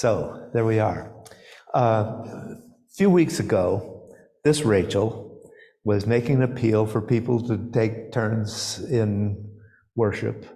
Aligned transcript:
So 0.00 0.48
there 0.54 0.64
we 0.64 0.78
are. 0.78 1.12
Uh, 1.74 1.78
a 1.78 2.56
few 2.96 3.10
weeks 3.10 3.38
ago, 3.38 4.14
this 4.44 4.62
Rachel 4.62 5.42
was 5.84 6.06
making 6.06 6.36
an 6.36 6.42
appeal 6.44 6.86
for 6.86 7.02
people 7.02 7.46
to 7.48 7.68
take 7.70 8.10
turns 8.10 8.82
in 8.90 9.36
worship. 9.96 10.46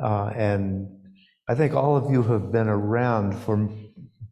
Uh, 0.00 0.30
and 0.36 0.86
I 1.48 1.56
think 1.56 1.74
all 1.74 1.96
of 1.96 2.12
you 2.12 2.22
have 2.22 2.52
been 2.52 2.68
around 2.68 3.36
for 3.36 3.68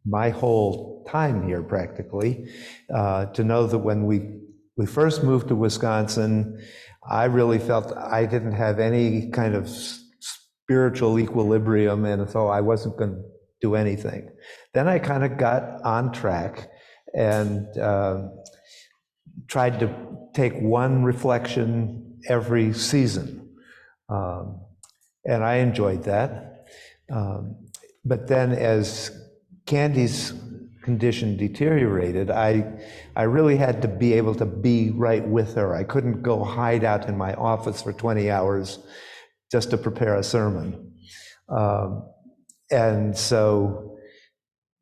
my 0.05 0.29
whole 0.29 1.05
time 1.09 1.45
here 1.45 1.61
practically 1.61 2.47
uh, 2.89 3.25
to 3.33 3.43
know 3.43 3.67
that 3.67 3.79
when 3.79 4.05
we, 4.05 4.39
we 4.77 4.85
first 4.85 5.25
moved 5.25 5.49
to 5.49 5.55
Wisconsin, 5.55 6.57
I 7.05 7.25
really 7.25 7.59
felt 7.59 7.91
I 7.97 8.27
didn't 8.27 8.53
have 8.53 8.79
any 8.79 9.29
kind 9.31 9.55
of 9.55 9.67
spiritual 9.67 11.19
equilibrium, 11.19 12.05
and 12.05 12.29
so 12.29 12.47
I 12.47 12.61
wasn't 12.61 12.95
going 12.95 13.15
to 13.15 13.23
do 13.61 13.75
anything. 13.75 14.29
Then 14.73 14.87
I 14.87 14.99
kind 14.99 15.23
of 15.23 15.37
got 15.37 15.81
on 15.83 16.11
track 16.11 16.69
and 17.13 17.67
uh, 17.77 18.27
tried 19.47 19.79
to 19.79 19.93
take 20.33 20.53
one 20.59 21.03
reflection 21.03 22.19
every 22.27 22.73
season. 22.73 23.49
Um, 24.09 24.61
and 25.25 25.43
I 25.43 25.55
enjoyed 25.55 26.03
that. 26.03 26.65
Um, 27.11 27.67
but 28.03 28.27
then 28.27 28.51
as 28.51 29.11
Candy's 29.65 30.33
condition 30.81 31.37
deteriorated, 31.37 32.31
I, 32.31 32.79
I 33.15 33.23
really 33.23 33.57
had 33.57 33.81
to 33.83 33.87
be 33.87 34.13
able 34.13 34.33
to 34.35 34.45
be 34.45 34.89
right 34.91 35.25
with 35.25 35.55
her. 35.55 35.75
I 35.75 35.83
couldn't 35.83 36.23
go 36.23 36.43
hide 36.43 36.83
out 36.83 37.07
in 37.07 37.17
my 37.17 37.33
office 37.35 37.81
for 37.81 37.93
20 37.93 38.31
hours 38.31 38.79
just 39.51 39.69
to 39.71 39.77
prepare 39.77 40.15
a 40.15 40.23
sermon. 40.23 40.93
Um, 41.49 42.03
and 42.71 43.17
so 43.17 43.97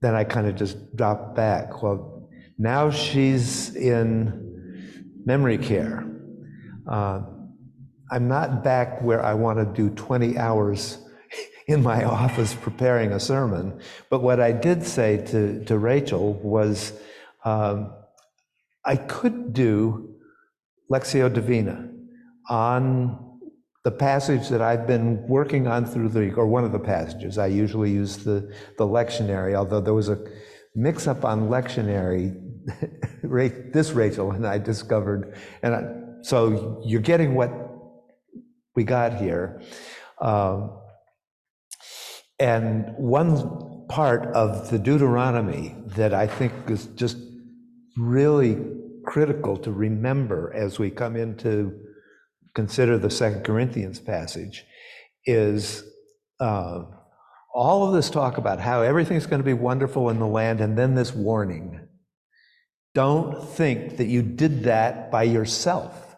then 0.02 0.16
I 0.16 0.24
kind 0.24 0.48
of 0.48 0.56
just 0.56 0.96
dropped 0.96 1.36
back. 1.36 1.82
Well, 1.82 2.30
now 2.58 2.90
she's 2.90 3.76
in 3.76 5.22
memory 5.26 5.58
care. 5.58 6.06
Uh, 6.88 7.22
I'm 8.12 8.28
not 8.28 8.64
back 8.64 9.02
where 9.02 9.24
I 9.24 9.34
want 9.34 9.60
to 9.60 9.66
do 9.66 9.94
20 9.96 10.38
hours 10.38 10.98
in 11.68 11.84
my 11.84 12.04
office 12.04 12.54
preparing 12.54 13.12
a 13.12 13.20
sermon. 13.20 13.80
But 14.10 14.22
what 14.22 14.40
I 14.40 14.52
did 14.52 14.84
say 14.84 15.18
to, 15.28 15.64
to 15.66 15.78
Rachel 15.78 16.34
was 16.34 16.94
um, 17.44 17.94
I 18.86 18.96
could 18.96 19.54
do 19.54 20.16
Lectio 20.92 21.32
Divina 21.32 21.90
on 22.50 23.29
the 23.84 23.92
passage 23.92 24.50
that 24.50 24.62
I've 24.62 24.86
been 24.86 25.26
working 25.28 25.68
on 25.68 25.86
through 25.86 26.10
the 26.10 26.20
week, 26.20 26.38
or 26.38 26.46
one 26.46 26.66
of 26.66 26.72
the 26.72 26.80
passages. 26.80 27.38
I 27.38 27.48
usually 27.48 27.92
use 27.92 28.18
the, 28.18 28.54
the 28.78 28.86
lectionary, 28.86 29.56
although 29.56 29.80
there 29.80 29.94
was 29.94 30.10
a 30.10 30.20
mix 30.76 31.08
up 31.08 31.24
on 31.24 31.50
lectionary. 31.50 32.36
this 33.74 33.92
Rachel 33.92 34.32
and 34.32 34.46
I 34.46 34.58
discovered, 34.58 35.36
and 35.64 35.76
I, 35.76 35.84
so 36.22 36.82
you're 36.86 37.02
getting 37.02 37.36
what 37.36 37.52
we 38.76 38.84
got 38.84 39.16
here. 39.16 39.62
Um, 40.20 40.78
and 42.40 42.94
one 42.98 43.86
part 43.88 44.28
of 44.28 44.70
the 44.70 44.80
Deuteronomy 44.80 45.76
that 45.96 46.14
I 46.14 46.28
think 46.28 46.54
is 46.68 46.86
just 46.88 47.18
really 47.98 48.58
critical 49.06 49.58
to 49.58 49.72
remember 49.72 50.54
as 50.54 50.80
we 50.80 50.92
come 50.92 51.16
into 51.16 51.89
consider 52.54 52.98
the 52.98 53.10
Second 53.10 53.44
Corinthians 53.44 54.00
passage 54.00 54.66
is 55.26 55.84
uh, 56.40 56.84
all 57.54 57.88
of 57.88 57.94
this 57.94 58.10
talk 58.10 58.38
about 58.38 58.60
how 58.60 58.82
everything's 58.82 59.26
going 59.26 59.40
to 59.40 59.46
be 59.46 59.54
wonderful 59.54 60.10
in 60.10 60.20
the 60.20 60.28
land, 60.28 60.62
and 60.62 60.78
then 60.78 60.96
this 60.96 61.14
warning. 61.14 61.88
Don't 62.96 63.48
think 63.50 63.98
that 63.98 64.08
you 64.08 64.22
did 64.22 64.64
that 64.64 65.12
by 65.12 65.24
yourself. 65.24 66.16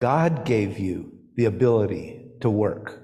God 0.00 0.44
gave 0.44 0.78
you 0.78 1.12
the 1.36 1.46
ability 1.46 2.30
to 2.40 2.50
work. 2.50 3.02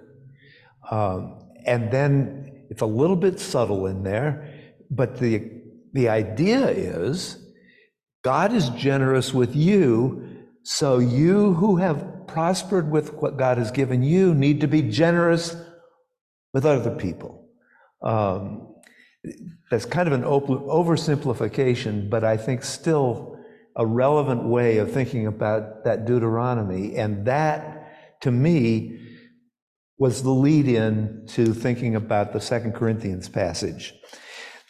Um, 0.90 1.40
and 1.66 1.90
then 1.90 2.66
it's 2.70 2.82
a 2.82 2.86
little 2.86 3.16
bit 3.16 3.40
subtle 3.40 3.86
in 3.86 4.02
there, 4.02 4.72
but 4.90 5.18
the, 5.18 5.50
the 5.92 6.08
idea 6.08 6.68
is 6.68 7.38
God 8.22 8.52
is 8.52 8.70
generous 8.70 9.34
with 9.34 9.54
you, 9.54 10.46
so 10.62 10.98
you 10.98 11.54
who 11.54 11.76
have 11.76 12.13
prospered 12.26 12.90
with 12.90 13.14
what 13.14 13.36
God 13.36 13.58
has 13.58 13.70
given 13.70 14.02
you 14.02 14.34
need 14.34 14.60
to 14.60 14.68
be 14.68 14.82
generous 14.82 15.56
with 16.52 16.64
other 16.64 16.90
people. 16.90 17.48
Um, 18.02 18.74
that's 19.70 19.86
kind 19.86 20.06
of 20.06 20.12
an 20.12 20.22
oversimplification, 20.22 22.10
but 22.10 22.24
I 22.24 22.36
think 22.36 22.62
still 22.62 23.38
a 23.76 23.84
relevant 23.84 24.44
way 24.44 24.78
of 24.78 24.92
thinking 24.92 25.26
about 25.26 25.84
that 25.84 26.04
Deuteronomy. 26.04 26.96
And 26.96 27.26
that, 27.26 28.20
to 28.20 28.30
me, 28.30 29.00
was 29.98 30.22
the 30.22 30.30
lead 30.30 30.68
in 30.68 31.24
to 31.28 31.52
thinking 31.54 31.96
about 31.96 32.32
the 32.32 32.40
Second 32.40 32.74
Corinthians 32.74 33.28
passage. 33.28 33.94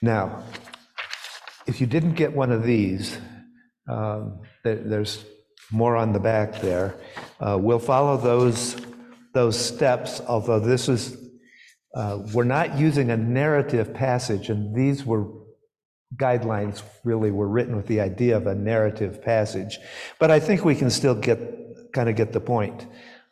Now, 0.00 0.42
if 1.66 1.80
you 1.80 1.86
didn't 1.86 2.14
get 2.14 2.34
one 2.34 2.52
of 2.52 2.62
these, 2.62 3.18
um, 3.88 4.40
there, 4.62 4.76
there's 4.76 5.24
more 5.70 5.96
on 5.96 6.12
the 6.12 6.20
back 6.20 6.60
there. 6.60 6.94
Uh, 7.40 7.58
we'll 7.60 7.78
follow 7.78 8.16
those, 8.16 8.76
those 9.32 9.58
steps, 9.58 10.20
although 10.28 10.60
this 10.60 10.88
is, 10.88 11.16
uh, 11.94 12.20
we're 12.32 12.44
not 12.44 12.78
using 12.78 13.10
a 13.10 13.16
narrative 13.16 13.94
passage, 13.94 14.50
and 14.50 14.74
these 14.74 15.04
were 15.04 15.26
guidelines 16.16 16.82
really 17.02 17.30
were 17.30 17.48
written 17.48 17.76
with 17.76 17.86
the 17.86 18.00
idea 18.00 18.36
of 18.36 18.46
a 18.46 18.54
narrative 18.54 19.22
passage. 19.22 19.78
But 20.18 20.30
I 20.30 20.38
think 20.40 20.64
we 20.64 20.74
can 20.74 20.90
still 20.90 21.14
get 21.14 21.38
kind 21.92 22.08
of 22.08 22.16
get 22.16 22.32
the 22.32 22.40
point. 22.40 22.86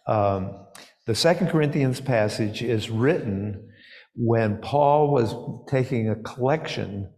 Um, 0.07 0.67
the 1.07 1.15
Second 1.15 1.49
Corinthians 1.49 2.01
passage 2.01 2.63
is 2.63 2.89
written 2.89 3.71
when 4.15 4.59
Paul 4.59 5.11
was 5.11 5.35
taking 5.69 6.09
a 6.09 6.17
collection 6.17 7.11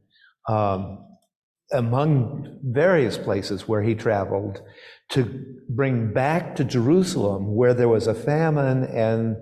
um, 0.49 1.05
among 1.73 2.61
various 2.63 3.19
places 3.19 3.69
where 3.69 3.83
he 3.83 3.95
traveled 3.95 4.63
to 5.11 5.45
bring 5.69 6.13
back 6.13 6.57
to 6.57 6.65
Jerusalem, 6.65 7.55
where 7.55 7.75
there 7.75 7.89
was 7.89 8.07
a 8.07 8.15
famine 8.15 8.85
and 8.85 9.37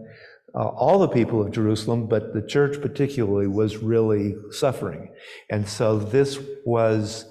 uh, 0.54 0.68
all 0.68 0.98
the 0.98 1.08
people 1.08 1.40
of 1.40 1.50
Jerusalem, 1.52 2.06
but 2.06 2.34
the 2.34 2.42
church 2.42 2.80
particularly 2.80 3.46
was 3.46 3.78
really 3.78 4.34
suffering. 4.50 5.14
And 5.50 5.66
so 5.66 5.98
this 5.98 6.38
was 6.66 7.24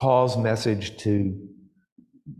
Paul's 0.00 0.36
message 0.36 0.96
to, 0.98 1.38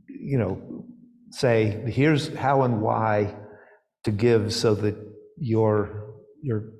you 0.08 0.38
know, 0.38 0.84
say, 1.30 1.84
here's 1.86 2.34
how 2.34 2.62
and 2.62 2.80
why 2.80 3.36
to 4.04 4.10
give 4.10 4.52
so 4.52 4.74
that 4.74 4.96
your, 5.36 6.14
your 6.42 6.72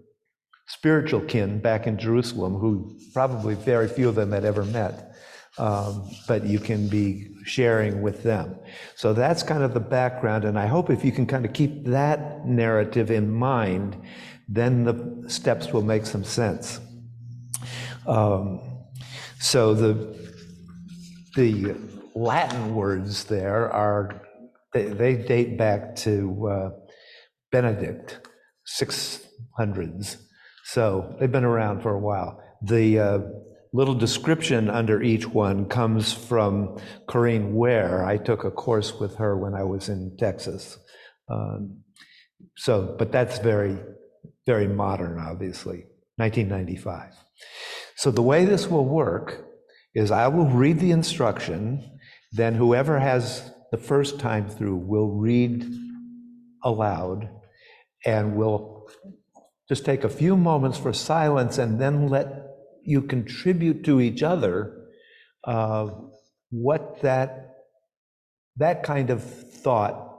spiritual 0.66 1.20
kin 1.20 1.60
back 1.60 1.86
in 1.86 1.98
Jerusalem, 1.98 2.54
who 2.54 2.98
probably 3.12 3.54
very 3.54 3.88
few 3.88 4.08
of 4.08 4.14
them 4.14 4.32
had 4.32 4.44
ever 4.44 4.64
met, 4.64 5.14
but 5.58 6.44
you 6.44 6.58
can 6.58 6.88
be 6.88 7.28
sharing 7.44 8.02
with 8.02 8.22
them. 8.22 8.56
So 8.94 9.12
that's 9.12 9.42
kind 9.42 9.62
of 9.62 9.74
the 9.74 9.80
background, 9.80 10.44
and 10.44 10.58
I 10.58 10.66
hope 10.66 10.90
if 10.90 11.04
you 11.04 11.12
can 11.12 11.26
kind 11.26 11.44
of 11.44 11.52
keep 11.52 11.84
that 11.86 12.46
narrative 12.46 13.10
in 13.10 13.30
mind, 13.30 13.96
then 14.48 14.84
the 14.84 15.28
steps 15.28 15.72
will 15.72 15.82
make 15.82 16.06
some 16.06 16.24
sense. 16.24 16.80
Um, 18.06 18.60
so 19.40 19.74
the 19.74 20.16
the 21.36 21.74
Latin 22.14 22.74
words 22.74 23.24
there 23.24 23.70
are 23.70 24.22
they, 24.72 24.86
they 24.86 25.16
date 25.16 25.58
back 25.58 25.94
to 25.96 26.48
uh, 26.48 26.70
Benedict, 27.52 28.28
six 28.64 29.26
hundreds. 29.56 30.16
So 30.64 31.16
they've 31.18 31.32
been 31.32 31.44
around 31.44 31.82
for 31.82 31.92
a 31.92 31.98
while. 31.98 32.42
The 32.62 32.98
uh, 32.98 33.18
little 33.72 33.94
description 33.94 34.70
under 34.70 35.02
each 35.02 35.26
one 35.26 35.66
comes 35.66 36.12
from 36.12 36.78
Corinne 37.06 37.54
Ware. 37.54 38.04
I 38.04 38.16
took 38.16 38.44
a 38.44 38.50
course 38.50 38.94
with 38.94 39.16
her 39.16 39.36
when 39.36 39.54
I 39.54 39.64
was 39.64 39.88
in 39.88 40.16
Texas. 40.16 40.78
Um, 41.28 41.82
so, 42.56 42.94
but 42.98 43.12
that's 43.12 43.38
very, 43.38 43.78
very 44.46 44.66
modern, 44.66 45.18
obviously, 45.18 45.86
1995. 46.16 47.14
So 47.96 48.10
the 48.10 48.22
way 48.22 48.44
this 48.44 48.68
will 48.68 48.84
work 48.84 49.44
is 49.94 50.10
I 50.10 50.28
will 50.28 50.46
read 50.46 50.78
the 50.78 50.92
instruction, 50.92 51.98
then 52.32 52.54
whoever 52.54 52.98
has 52.98 53.50
the 53.70 53.78
first 53.78 54.18
time 54.18 54.48
through 54.48 54.76
will 54.76 55.10
read 55.10 55.66
aloud, 56.62 57.28
and 58.04 58.36
we'll 58.36 58.88
just 59.68 59.84
take 59.84 60.04
a 60.04 60.08
few 60.08 60.36
moments 60.36 60.78
for 60.78 60.92
silence 60.92 61.58
and 61.58 61.80
then 61.80 62.08
let 62.08 62.37
you 62.88 63.02
contribute 63.02 63.84
to 63.84 64.00
each 64.00 64.24
other 64.24 64.88
uh, 65.44 65.88
what 66.50 67.02
that 67.02 67.56
that 68.58 68.84
kind 68.84 69.10
of 69.10 69.22
thought 69.22 70.18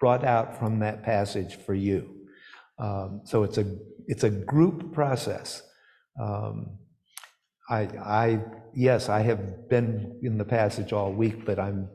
brought 0.00 0.24
out 0.24 0.58
from 0.58 0.80
that 0.80 1.04
passage 1.04 1.56
for 1.56 1.74
you. 1.74 2.10
Um, 2.78 3.22
so 3.26 3.44
it's 3.44 3.58
a 3.58 3.66
it's 4.08 4.24
a 4.24 4.30
group 4.30 4.94
process 4.94 5.62
Um, 6.20 6.78
I, 7.70 7.80
I, 8.04 8.40
yes, 8.74 9.08
I 9.08 9.22
have 9.22 9.68
been 9.70 10.20
in 10.22 10.38
the 10.38 10.44
passage 10.44 10.92
all 10.92 11.12
week, 11.12 11.44
but 11.46 11.58
I'm, 11.58 11.88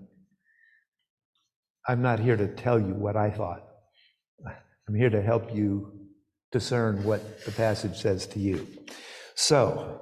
I'm 1.87 2.01
not 2.01 2.19
here 2.19 2.37
to 2.37 2.47
tell 2.47 2.79
you 2.79 2.93
what 2.95 3.17
I 3.17 3.31
thought. 3.31 3.63
I'm 4.89 4.95
here 4.95 5.09
to 5.11 5.21
help 5.21 5.55
you 5.55 6.09
discern 6.51 7.03
what 7.03 7.45
the 7.45 7.51
passage 7.51 7.97
says 8.01 8.27
to 8.27 8.39
you. 8.39 8.67
So, 9.41 10.01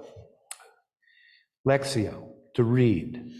Lectio, 1.63 2.29
to 2.55 2.63
read. 2.63 3.33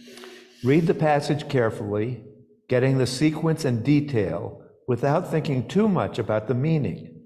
Read 0.64 0.86
the 0.86 0.94
passage 0.94 1.50
carefully, 1.50 2.24
getting 2.70 3.00
the 3.00 3.08
sequence 3.08 3.66
and 3.66 3.84
detail 3.84 4.62
without 4.88 5.32
thinking 5.32 5.68
too 5.68 5.90
much 5.90 6.20
about 6.20 6.48
the 6.48 6.54
meaning. 6.54 7.20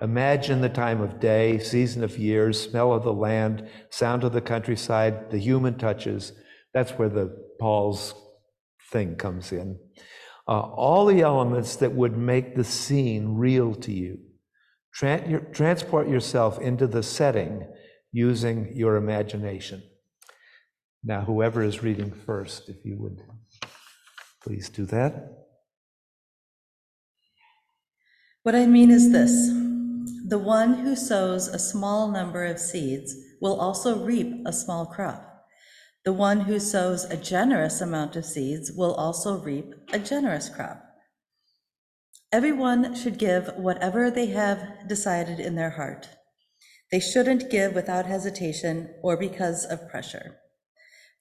Imagine 0.00 0.62
the 0.62 0.70
time 0.70 1.02
of 1.02 1.20
day, 1.20 1.58
season 1.58 2.02
of 2.02 2.16
years, 2.16 2.58
smell 2.58 2.94
of 2.94 3.04
the 3.04 3.12
land, 3.12 3.68
sound 3.90 4.24
of 4.24 4.32
the 4.32 4.40
countryside, 4.40 5.30
the 5.30 5.38
human 5.38 5.76
touches. 5.76 6.32
That's 6.72 6.92
where 6.92 7.10
the 7.10 7.36
Paul's 7.60 8.14
thing 8.90 9.16
comes 9.16 9.52
in. 9.52 9.78
Uh, 10.48 10.60
all 10.60 11.04
the 11.04 11.20
elements 11.20 11.76
that 11.76 11.92
would 11.92 12.16
make 12.16 12.56
the 12.56 12.64
scene 12.64 13.34
real 13.34 13.74
to 13.74 13.92
you. 13.92 14.18
Tran- 14.98 15.52
transport 15.52 16.08
yourself 16.08 16.58
into 16.58 16.86
the 16.86 17.02
setting 17.02 17.66
using 18.12 18.72
your 18.74 18.96
imagination. 18.96 19.82
Now, 21.04 21.22
whoever 21.22 21.62
is 21.62 21.82
reading 21.82 22.10
first, 22.10 22.68
if 22.68 22.84
you 22.84 22.96
would 22.98 23.22
please 24.42 24.68
do 24.68 24.86
that. 24.86 25.46
What 28.42 28.54
I 28.54 28.66
mean 28.66 28.90
is 28.90 29.12
this 29.12 29.50
the 30.26 30.38
one 30.38 30.74
who 30.74 30.94
sows 30.94 31.48
a 31.48 31.58
small 31.58 32.10
number 32.10 32.44
of 32.44 32.58
seeds 32.58 33.14
will 33.40 33.58
also 33.58 34.04
reap 34.04 34.46
a 34.46 34.52
small 34.52 34.86
crop. 34.86 35.24
The 36.04 36.12
one 36.12 36.40
who 36.40 36.60
sows 36.60 37.04
a 37.04 37.16
generous 37.16 37.80
amount 37.80 38.16
of 38.16 38.24
seeds 38.24 38.72
will 38.72 38.94
also 38.94 39.38
reap 39.38 39.74
a 39.92 39.98
generous 39.98 40.48
crop. 40.48 40.82
Everyone 42.30 42.94
should 42.94 43.18
give 43.18 43.48
whatever 43.56 44.10
they 44.10 44.26
have 44.26 44.86
decided 44.86 45.40
in 45.40 45.54
their 45.54 45.70
heart. 45.70 46.08
They 46.90 47.00
shouldn't 47.00 47.50
give 47.50 47.74
without 47.74 48.06
hesitation 48.06 48.94
or 49.02 49.16
because 49.16 49.64
of 49.64 49.88
pressure. 49.90 50.38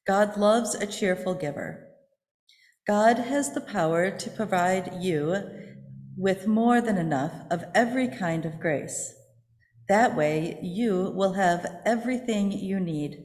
God 0.07 0.37
loves 0.37 0.75
a 0.75 0.87
cheerful 0.87 1.33
giver. 1.33 1.87
God 2.87 3.17
has 3.17 3.53
the 3.53 3.61
power 3.61 4.09
to 4.09 4.29
provide 4.29 5.01
you 5.01 5.35
with 6.17 6.47
more 6.47 6.79
than 6.79 6.97
enough 6.97 7.33
of 7.51 7.65
every 7.75 8.07
kind 8.07 8.45
of 8.45 8.59
grace. 8.59 9.13
That 9.89 10.15
way, 10.15 10.57
you 10.61 11.11
will 11.13 11.33
have 11.33 11.65
everything 11.85 12.51
you 12.51 12.79
need, 12.79 13.17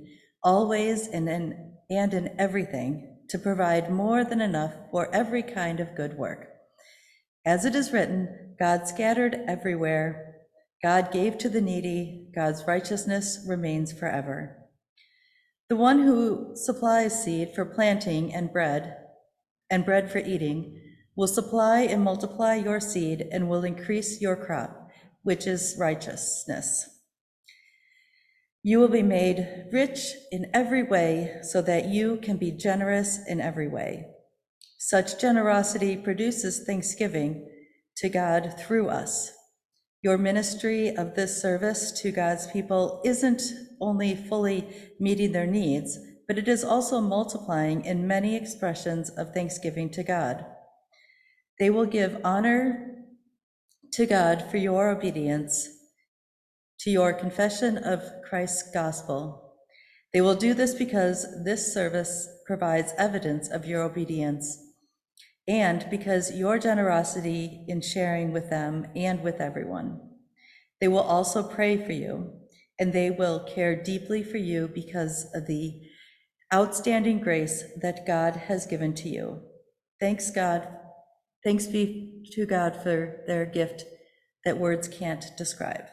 always 0.42 1.06
and 1.06 1.28
in, 1.28 1.74
and 1.88 2.12
in 2.12 2.34
everything, 2.38 3.18
to 3.30 3.38
provide 3.38 3.90
more 3.90 4.24
than 4.24 4.40
enough 4.40 4.74
for 4.90 5.14
every 5.14 5.42
kind 5.42 5.78
of 5.78 5.94
good 5.94 6.18
work. 6.18 6.48
As 7.46 7.64
it 7.64 7.74
is 7.74 7.92
written, 7.92 8.56
God 8.58 8.86
scattered 8.86 9.40
everywhere, 9.48 10.41
God 10.82 11.12
gave 11.12 11.38
to 11.38 11.48
the 11.48 11.60
needy, 11.60 12.28
God's 12.34 12.64
righteousness 12.66 13.44
remains 13.46 13.92
forever. 13.92 14.56
The 15.68 15.76
one 15.76 16.02
who 16.02 16.56
supplies 16.56 17.22
seed 17.22 17.54
for 17.54 17.64
planting 17.64 18.34
and 18.34 18.52
bread, 18.52 18.96
and 19.70 19.84
bread 19.84 20.10
for 20.10 20.18
eating, 20.18 20.80
will 21.14 21.28
supply 21.28 21.82
and 21.82 22.02
multiply 22.02 22.56
your 22.56 22.80
seed 22.80 23.28
and 23.30 23.48
will 23.48 23.64
increase 23.64 24.20
your 24.20 24.36
crop, 24.36 24.90
which 25.22 25.46
is 25.46 25.76
righteousness. 25.78 26.88
You 28.64 28.78
will 28.78 28.88
be 28.88 29.02
made 29.02 29.66
rich 29.72 30.14
in 30.30 30.50
every 30.52 30.82
way 30.82 31.38
so 31.42 31.62
that 31.62 31.86
you 31.86 32.18
can 32.22 32.36
be 32.36 32.50
generous 32.50 33.18
in 33.26 33.40
every 33.40 33.68
way. 33.68 34.06
Such 34.78 35.20
generosity 35.20 35.96
produces 35.96 36.64
thanksgiving 36.64 37.48
to 37.96 38.08
God 38.08 38.54
through 38.58 38.88
us. 38.88 39.32
Your 40.02 40.18
ministry 40.18 40.88
of 40.96 41.14
this 41.14 41.40
service 41.40 41.92
to 42.02 42.10
God's 42.10 42.48
people 42.48 43.00
isn't 43.04 43.40
only 43.80 44.16
fully 44.16 44.66
meeting 44.98 45.30
their 45.30 45.46
needs, 45.46 45.96
but 46.26 46.38
it 46.38 46.48
is 46.48 46.64
also 46.64 47.00
multiplying 47.00 47.84
in 47.84 48.08
many 48.08 48.34
expressions 48.34 49.10
of 49.10 49.32
thanksgiving 49.32 49.90
to 49.90 50.02
God. 50.02 50.44
They 51.60 51.70
will 51.70 51.86
give 51.86 52.20
honor 52.24 53.04
to 53.92 54.06
God 54.06 54.44
for 54.50 54.56
your 54.56 54.90
obedience 54.90 55.68
to 56.80 56.90
your 56.90 57.12
confession 57.12 57.78
of 57.78 58.02
Christ's 58.28 58.72
gospel. 58.74 59.54
They 60.12 60.20
will 60.20 60.34
do 60.34 60.52
this 60.52 60.74
because 60.74 61.44
this 61.44 61.72
service 61.72 62.28
provides 62.44 62.92
evidence 62.98 63.48
of 63.48 63.66
your 63.66 63.82
obedience 63.82 64.71
and 65.48 65.86
because 65.90 66.36
your 66.36 66.58
generosity 66.58 67.64
in 67.68 67.80
sharing 67.80 68.32
with 68.32 68.50
them 68.50 68.86
and 68.94 69.22
with 69.22 69.40
everyone. 69.40 70.00
They 70.80 70.88
will 70.88 71.00
also 71.00 71.42
pray 71.42 71.76
for 71.84 71.92
you, 71.92 72.32
and 72.78 72.92
they 72.92 73.10
will 73.10 73.44
care 73.44 73.80
deeply 73.80 74.22
for 74.22 74.38
you 74.38 74.68
because 74.68 75.26
of 75.34 75.46
the 75.46 75.80
outstanding 76.52 77.20
grace 77.20 77.64
that 77.80 78.06
God 78.06 78.36
has 78.36 78.66
given 78.66 78.94
to 78.94 79.08
you. 79.08 79.42
Thanks, 80.00 80.30
God, 80.30 80.68
Thanks 81.44 81.66
be 81.66 82.24
to 82.32 82.46
God 82.46 82.76
for 82.80 83.24
their 83.26 83.44
gift 83.44 83.84
that 84.44 84.58
words 84.58 84.86
can't 84.86 85.24
describe. 85.36 85.86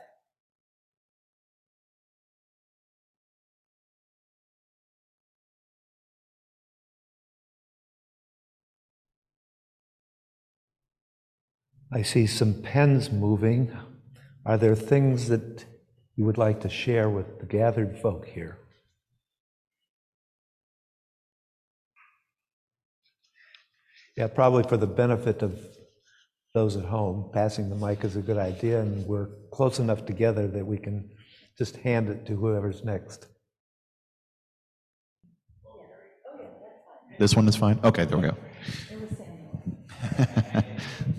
I 11.92 12.04
see 12.04 12.28
some 12.28 12.62
pens 12.62 13.12
moving. 13.12 13.76
Are 14.46 14.58
there 14.58 14.76
things 14.76 15.28
that 15.30 15.66
you 16.16 16.26
would 16.26 16.38
like 16.38 16.62
to 16.62 16.70
share 16.70 17.10
with 17.10 17.40
the 17.40 17.46
gathered 17.46 17.98
folk 17.98 18.28
here? 18.28 18.60
Yeah, 24.16 24.28
probably 24.28 24.64
for 24.64 24.78
the 24.78 24.86
benefit 24.86 25.42
of 25.42 25.60
those 26.54 26.76
at 26.76 26.84
home, 26.84 27.30
passing 27.34 27.70
the 27.70 27.76
mic 27.76 28.04
is 28.04 28.16
a 28.16 28.22
good 28.22 28.38
idea, 28.38 28.82
and 28.82 29.06
we're 29.06 29.30
close 29.52 29.80
enough 29.80 30.06
together 30.06 30.48
that 30.48 30.66
we 30.66 30.78
can 30.78 31.10
just 31.58 31.78
hand 31.78 32.10
it 32.10 32.26
to 32.26 32.36
whoever's 32.36 32.84
next. 32.84 33.28
This 37.18 37.36
one 37.36 37.48
is 37.48 37.56
fine? 37.56 37.80
Okay, 37.84 38.06
there 38.06 38.18
we 38.18 38.30
go. 38.30 38.38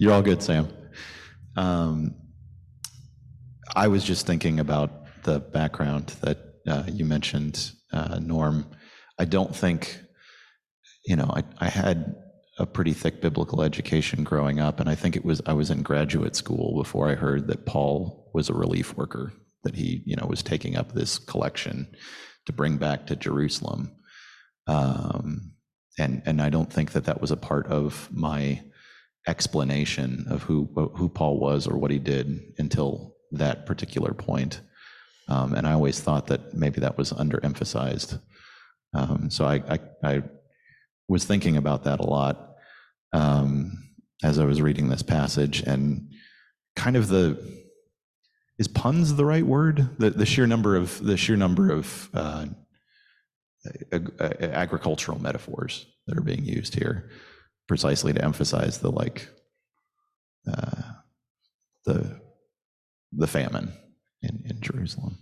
You're 0.00 0.12
all 0.12 0.22
good, 0.22 0.40
Sam. 0.40 0.68
Um, 1.56 2.14
I 3.74 3.88
was 3.88 4.04
just 4.04 4.28
thinking 4.28 4.60
about 4.60 5.24
the 5.24 5.40
background 5.40 6.14
that 6.20 6.38
uh, 6.68 6.84
you 6.86 7.04
mentioned, 7.04 7.72
uh, 7.92 8.20
Norm. 8.20 8.66
I 9.18 9.24
don't 9.24 9.54
think, 9.54 10.00
you 11.04 11.16
know, 11.16 11.28
I, 11.34 11.42
I 11.58 11.68
had 11.68 12.14
a 12.60 12.66
pretty 12.66 12.92
thick 12.92 13.20
biblical 13.20 13.60
education 13.60 14.22
growing 14.22 14.60
up, 14.60 14.78
and 14.78 14.88
I 14.88 14.94
think 14.94 15.16
it 15.16 15.24
was 15.24 15.42
I 15.46 15.52
was 15.54 15.68
in 15.68 15.82
graduate 15.82 16.36
school 16.36 16.80
before 16.80 17.08
I 17.08 17.16
heard 17.16 17.48
that 17.48 17.66
Paul 17.66 18.30
was 18.32 18.48
a 18.48 18.54
relief 18.54 18.96
worker, 18.96 19.32
that 19.64 19.74
he, 19.74 20.02
you 20.06 20.14
know, 20.14 20.26
was 20.26 20.44
taking 20.44 20.76
up 20.76 20.92
this 20.92 21.18
collection 21.18 21.88
to 22.46 22.52
bring 22.52 22.76
back 22.76 23.08
to 23.08 23.16
Jerusalem. 23.16 23.90
Um, 24.68 25.54
and 25.98 26.22
and 26.24 26.40
I 26.40 26.50
don't 26.50 26.72
think 26.72 26.92
that 26.92 27.06
that 27.06 27.20
was 27.20 27.32
a 27.32 27.36
part 27.36 27.66
of 27.66 28.08
my 28.12 28.62
explanation 29.28 30.26
of 30.28 30.42
who 30.42 30.68
who 30.96 31.08
Paul 31.08 31.38
was 31.38 31.66
or 31.66 31.76
what 31.76 31.90
he 31.90 31.98
did 31.98 32.40
until 32.58 33.14
that 33.32 33.66
particular 33.66 34.12
point. 34.12 34.60
Um, 35.28 35.54
and 35.54 35.66
I 35.66 35.72
always 35.72 36.00
thought 36.00 36.28
that 36.28 36.54
maybe 36.54 36.80
that 36.80 36.96
was 36.96 37.12
underemphasized. 37.12 38.20
Um, 38.94 39.28
so 39.30 39.44
I, 39.44 39.56
I, 39.56 39.78
I, 40.02 40.22
was 41.06 41.24
thinking 41.24 41.56
about 41.56 41.84
that 41.84 42.00
a 42.00 42.06
lot 42.06 42.56
um, 43.12 43.72
as 44.22 44.38
I 44.38 44.44
was 44.44 44.60
reading 44.60 44.88
this 44.88 45.02
passage 45.02 45.62
and 45.62 46.10
kind 46.76 46.96
of 46.96 47.08
the 47.08 47.58
is 48.58 48.68
puns 48.68 49.14
the 49.14 49.24
right 49.24 49.46
word? 49.46 49.88
The, 49.98 50.10
the 50.10 50.26
sheer 50.26 50.46
number 50.46 50.76
of 50.76 51.02
the 51.02 51.16
sheer 51.16 51.36
number 51.36 51.70
of 51.70 52.10
uh, 52.12 52.46
ag- 53.92 54.12
agricultural 54.20 55.20
metaphors 55.20 55.86
that 56.06 56.18
are 56.18 56.22
being 56.22 56.44
used 56.44 56.74
here, 56.74 57.10
precisely 57.68 58.12
to 58.12 58.24
emphasize 58.24 58.78
the 58.78 58.90
like 58.90 59.28
uh, 60.50 60.82
the 61.84 62.20
the 63.12 63.26
famine 63.26 63.72
in, 64.22 64.42
in 64.48 64.60
Jerusalem. 64.60 65.16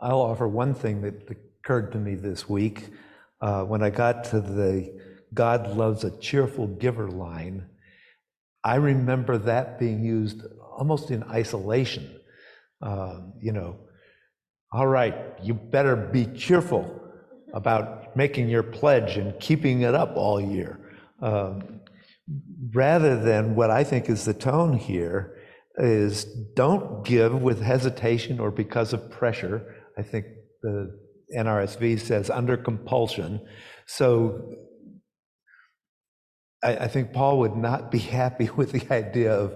I'll 0.00 0.20
offer 0.20 0.46
one 0.46 0.74
thing 0.74 1.02
that 1.02 1.28
occurred 1.30 1.92
to 1.92 1.98
me 1.98 2.14
this 2.14 2.48
week. 2.48 2.88
Uh, 3.40 3.64
when 3.64 3.82
I 3.82 3.90
got 3.90 4.24
to 4.24 4.40
the 4.40 5.00
God 5.32 5.76
loves 5.76 6.04
a 6.04 6.10
cheerful 6.18 6.66
giver 6.66 7.08
line, 7.08 7.66
I 8.62 8.76
remember 8.76 9.38
that 9.38 9.78
being 9.78 10.04
used 10.04 10.42
almost 10.76 11.10
in 11.10 11.22
isolation. 11.24 12.20
Um, 12.82 13.32
you 13.40 13.52
know, 13.52 13.76
all 14.76 14.86
right, 14.86 15.14
you 15.42 15.54
better 15.54 15.96
be 15.96 16.26
cheerful 16.26 17.00
about 17.54 18.14
making 18.14 18.50
your 18.50 18.62
pledge 18.62 19.16
and 19.16 19.38
keeping 19.40 19.80
it 19.80 19.94
up 19.94 20.12
all 20.16 20.38
year. 20.38 20.78
Um, 21.22 21.80
rather 22.74 23.18
than 23.18 23.54
what 23.54 23.70
I 23.70 23.84
think 23.84 24.10
is 24.10 24.26
the 24.26 24.34
tone 24.34 24.76
here 24.76 25.38
is 25.78 26.24
don't 26.54 27.06
give 27.06 27.40
with 27.40 27.62
hesitation 27.62 28.38
or 28.38 28.50
because 28.50 28.92
of 28.92 29.10
pressure. 29.10 29.76
I 29.96 30.02
think 30.02 30.26
the 30.60 30.94
NRSV 31.34 31.98
says 31.98 32.28
under 32.28 32.58
compulsion. 32.58 33.40
So 33.86 34.56
I, 36.62 36.76
I 36.76 36.88
think 36.88 37.14
Paul 37.14 37.38
would 37.38 37.56
not 37.56 37.90
be 37.90 37.98
happy 38.20 38.50
with 38.54 38.72
the 38.72 38.92
idea 38.92 39.32
of 39.34 39.54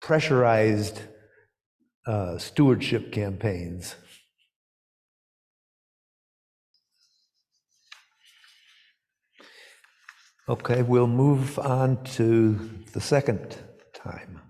pressurized 0.00 0.98
uh, 2.08 2.38
stewardship 2.38 3.12
campaigns. 3.12 3.94
Okay, 10.48 10.80
we'll 10.80 11.06
move 11.06 11.58
on 11.58 12.02
to 12.16 12.58
the 12.94 13.00
second 13.00 13.58
time. 13.92 14.40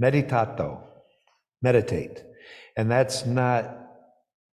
Meditatio, 0.00 0.82
meditate. 1.62 2.22
And 2.76 2.90
that's 2.90 3.24
not, 3.24 3.74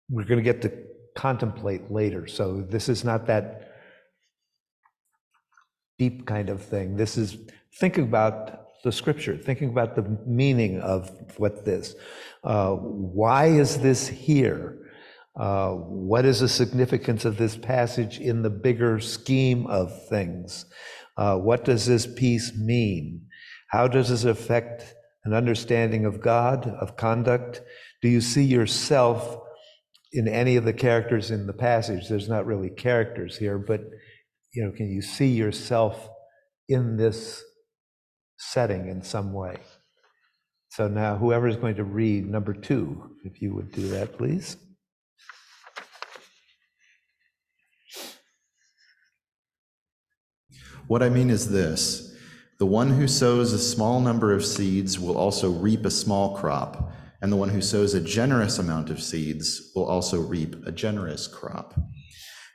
we're 0.08 0.22
going 0.22 0.38
to 0.38 0.44
get 0.44 0.62
to 0.62 0.72
contemplate 1.16 1.90
later. 1.90 2.28
So 2.28 2.60
this 2.60 2.88
is 2.88 3.02
not 3.02 3.26
that 3.26 3.74
deep 5.98 6.24
kind 6.24 6.48
of 6.48 6.62
thing. 6.62 6.96
This 6.96 7.18
is 7.18 7.36
think 7.80 7.98
about 7.98 8.67
the 8.84 8.92
scripture, 8.92 9.36
thinking 9.36 9.68
about 9.70 9.96
the 9.96 10.18
meaning 10.26 10.80
of 10.80 11.10
what 11.36 11.64
this. 11.64 11.94
Uh, 12.44 12.74
why 12.74 13.46
is 13.46 13.78
this 13.78 14.08
here? 14.08 14.78
Uh, 15.38 15.70
what 15.72 16.24
is 16.24 16.40
the 16.40 16.48
significance 16.48 17.24
of 17.24 17.36
this 17.36 17.56
passage 17.56 18.18
in 18.18 18.42
the 18.42 18.50
bigger 18.50 18.98
scheme 18.98 19.66
of 19.66 20.08
things? 20.08 20.66
Uh, 21.16 21.36
what 21.36 21.64
does 21.64 21.86
this 21.86 22.06
piece 22.06 22.56
mean? 22.56 23.26
How 23.68 23.86
does 23.86 24.08
this 24.08 24.24
affect 24.24 24.94
an 25.24 25.34
understanding 25.34 26.04
of 26.04 26.20
God, 26.20 26.66
of 26.66 26.96
conduct? 26.96 27.62
Do 28.02 28.08
you 28.08 28.20
see 28.20 28.44
yourself 28.44 29.38
in 30.12 30.26
any 30.26 30.56
of 30.56 30.64
the 30.64 30.72
characters 30.72 31.30
in 31.30 31.46
the 31.46 31.52
passage? 31.52 32.08
There's 32.08 32.28
not 32.28 32.46
really 32.46 32.70
characters 32.70 33.36
here, 33.36 33.58
but 33.58 33.82
you 34.54 34.64
know, 34.64 34.72
can 34.72 34.90
you 34.90 35.02
see 35.02 35.28
yourself 35.28 36.08
in 36.68 36.96
this 36.96 37.44
setting 38.38 38.88
in 38.88 39.02
some 39.02 39.32
way? 39.32 39.58
So 40.70 40.88
now, 40.88 41.16
whoever 41.16 41.48
is 41.48 41.56
going 41.56 41.76
to 41.76 41.84
read 41.84 42.28
number 42.28 42.54
two, 42.54 43.16
if 43.24 43.42
you 43.42 43.54
would 43.54 43.72
do 43.72 43.88
that, 43.88 44.16
please. 44.16 44.56
What 50.86 51.02
I 51.02 51.10
mean 51.10 51.28
is 51.28 51.50
this 51.50 52.16
the 52.58 52.66
one 52.66 52.90
who 52.90 53.06
sows 53.06 53.52
a 53.52 53.58
small 53.58 54.00
number 54.00 54.32
of 54.32 54.44
seeds 54.44 54.98
will 54.98 55.16
also 55.16 55.50
reap 55.50 55.84
a 55.84 55.90
small 55.90 56.36
crop, 56.36 56.92
and 57.22 57.30
the 57.30 57.36
one 57.36 57.50
who 57.50 57.60
sows 57.60 57.94
a 57.94 58.00
generous 58.00 58.58
amount 58.58 58.90
of 58.90 59.02
seeds 59.02 59.70
will 59.76 59.84
also 59.84 60.20
reap 60.20 60.56
a 60.66 60.72
generous 60.72 61.28
crop. 61.28 61.78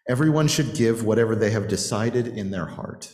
Everyone 0.10 0.50
should 0.50 0.76
give 0.76 1.06
whatever 1.06 1.36
they 1.36 1.52
have 1.52 1.70
decided 1.70 2.28
in 2.28 2.52
their 2.52 2.66
heart. 2.66 3.14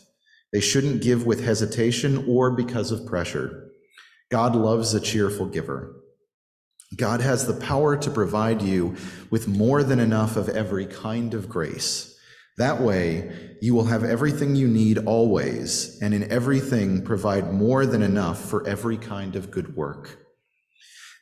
They 0.51 0.59
shouldn't 0.59 1.03
give 1.03 1.25
with 1.25 1.43
hesitation 1.43 2.25
or 2.27 2.51
because 2.51 2.91
of 2.91 3.05
pressure. 3.05 3.69
God 4.31 4.55
loves 4.55 4.93
a 4.93 4.99
cheerful 4.99 5.45
giver. 5.45 5.95
God 6.95 7.21
has 7.21 7.45
the 7.45 7.53
power 7.53 7.95
to 7.97 8.09
provide 8.09 8.61
you 8.61 8.95
with 9.29 9.47
more 9.47 9.83
than 9.83 9.99
enough 9.99 10.35
of 10.35 10.49
every 10.49 10.87
kind 10.87 11.33
of 11.33 11.47
grace. 11.47 12.15
That 12.57 12.81
way, 12.81 13.57
you 13.61 13.73
will 13.73 13.85
have 13.85 14.03
everything 14.03 14.55
you 14.55 14.67
need 14.67 14.97
always, 14.97 15.97
and 16.01 16.13
in 16.13 16.31
everything 16.31 17.03
provide 17.03 17.53
more 17.53 17.85
than 17.85 18.01
enough 18.01 18.43
for 18.43 18.67
every 18.67 18.97
kind 18.97 19.35
of 19.35 19.51
good 19.51 19.75
work. 19.75 20.17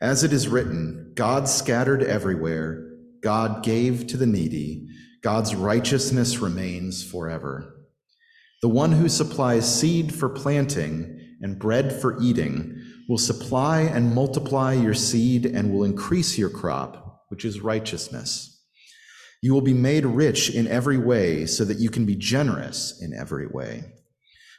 As 0.02 0.24
it 0.24 0.32
is 0.34 0.48
written, 0.48 1.12
God 1.16 1.48
scattered 1.48 2.02
everywhere, 2.02 2.92
God 3.22 3.64
gave 3.64 4.08
to 4.08 4.18
the 4.18 4.26
needy, 4.26 4.88
God's 5.22 5.54
righteousness 5.54 6.38
remains 6.38 7.04
forever. 7.04 7.77
The 8.62 8.70
one 8.70 8.92
who 8.92 9.08
supplies 9.08 9.80
seed 9.80 10.14
for 10.14 10.30
planting 10.30 11.38
and 11.42 11.60
bread 11.60 11.94
for 11.94 12.22
eating 12.22 12.82
will 13.08 13.18
supply 13.18 13.82
and 13.82 14.16
multiply 14.16 14.74
your 14.74 14.94
seed 14.94 15.46
and 15.46 15.72
will 15.72 15.84
increase 15.84 16.38
your 16.38 16.50
crop, 16.50 17.24
which 17.30 17.46
is 17.46 17.62
righteousness. 17.62 18.54
You 19.42 19.54
will 19.54 19.62
be 19.62 19.74
made 19.74 20.06
rich 20.06 20.50
in 20.50 20.68
every 20.68 20.98
way 20.98 21.46
so 21.46 21.64
that 21.66 21.78
you 21.78 21.90
can 21.90 22.06
be 22.06 22.16
generous 22.16 23.00
in 23.02 23.14
every 23.14 23.48
way. 23.48 23.84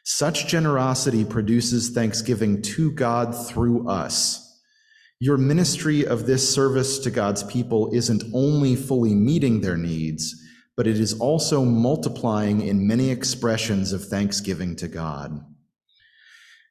Such 0.04 0.46
generosity 0.46 1.24
produces 1.24 1.90
thanksgiving 1.90 2.62
to 2.62 2.92
God 2.92 3.32
through 3.32 3.88
us. 3.88 4.44
Your 5.20 5.36
ministry 5.36 6.06
of 6.06 6.26
this 6.26 6.48
service 6.48 7.00
to 7.00 7.10
God's 7.10 7.42
people 7.42 7.90
isn't 7.92 8.22
only 8.32 8.76
fully 8.76 9.14
meeting 9.14 9.60
their 9.60 9.76
needs, 9.76 10.40
but 10.78 10.86
it 10.86 11.00
is 11.00 11.18
also 11.18 11.64
multiplying 11.64 12.60
in 12.60 12.86
many 12.86 13.10
expressions 13.10 13.92
of 13.92 14.04
thanksgiving 14.04 14.76
to 14.76 14.86
God. 14.86 15.44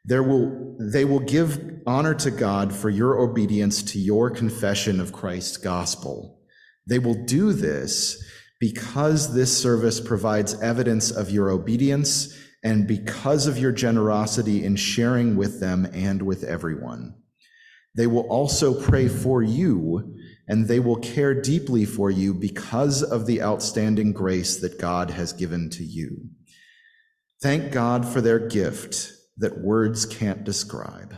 There 0.06 0.24
will, 0.24 0.78
they 0.80 1.04
will 1.04 1.20
give 1.20 1.82
honor 1.86 2.14
to 2.16 2.32
God 2.32 2.74
for 2.74 2.90
your 2.90 3.20
obedience 3.20 3.84
to 3.84 4.00
your 4.00 4.30
confession 4.30 5.02
of 5.02 5.12
Christ's 5.12 5.58
gospel. 5.58 6.40
They 6.88 7.00
will 7.00 7.26
do 7.26 7.52
this 7.52 8.24
because 8.62 9.34
this 9.34 9.62
service 9.62 10.00
provides 10.00 10.58
evidence 10.62 11.12
of 11.12 11.30
your 11.30 11.50
obedience 11.50 12.34
and 12.64 12.88
because 12.88 13.46
of 13.46 13.58
your 13.58 13.74
generosity 13.74 14.64
in 14.64 14.78
sharing 14.78 15.36
with 15.36 15.60
them 15.60 15.86
and 15.94 16.22
with 16.22 16.46
everyone. 16.46 17.14
They 17.98 18.06
will 18.08 18.28
also 18.30 18.80
pray 18.80 19.08
for 19.08 19.42
you 19.42 20.16
and 20.48 20.68
they 20.68 20.80
will 20.80 20.98
care 20.98 21.34
deeply 21.34 21.84
for 21.84 22.12
you 22.12 22.34
because 22.34 23.02
of 23.02 23.26
the 23.26 23.42
outstanding 23.42 24.14
grace 24.14 24.58
that 24.58 24.80
God 24.80 25.10
has 25.10 25.34
given 25.34 25.70
to 25.72 25.84
you. 25.84 26.30
Thank 27.42 27.72
God 27.72 28.08
for 28.08 28.22
their 28.22 28.40
gift 28.40 29.12
that 29.38 29.62
words 29.62 30.06
can't 30.06 30.44
describe. 30.44 31.16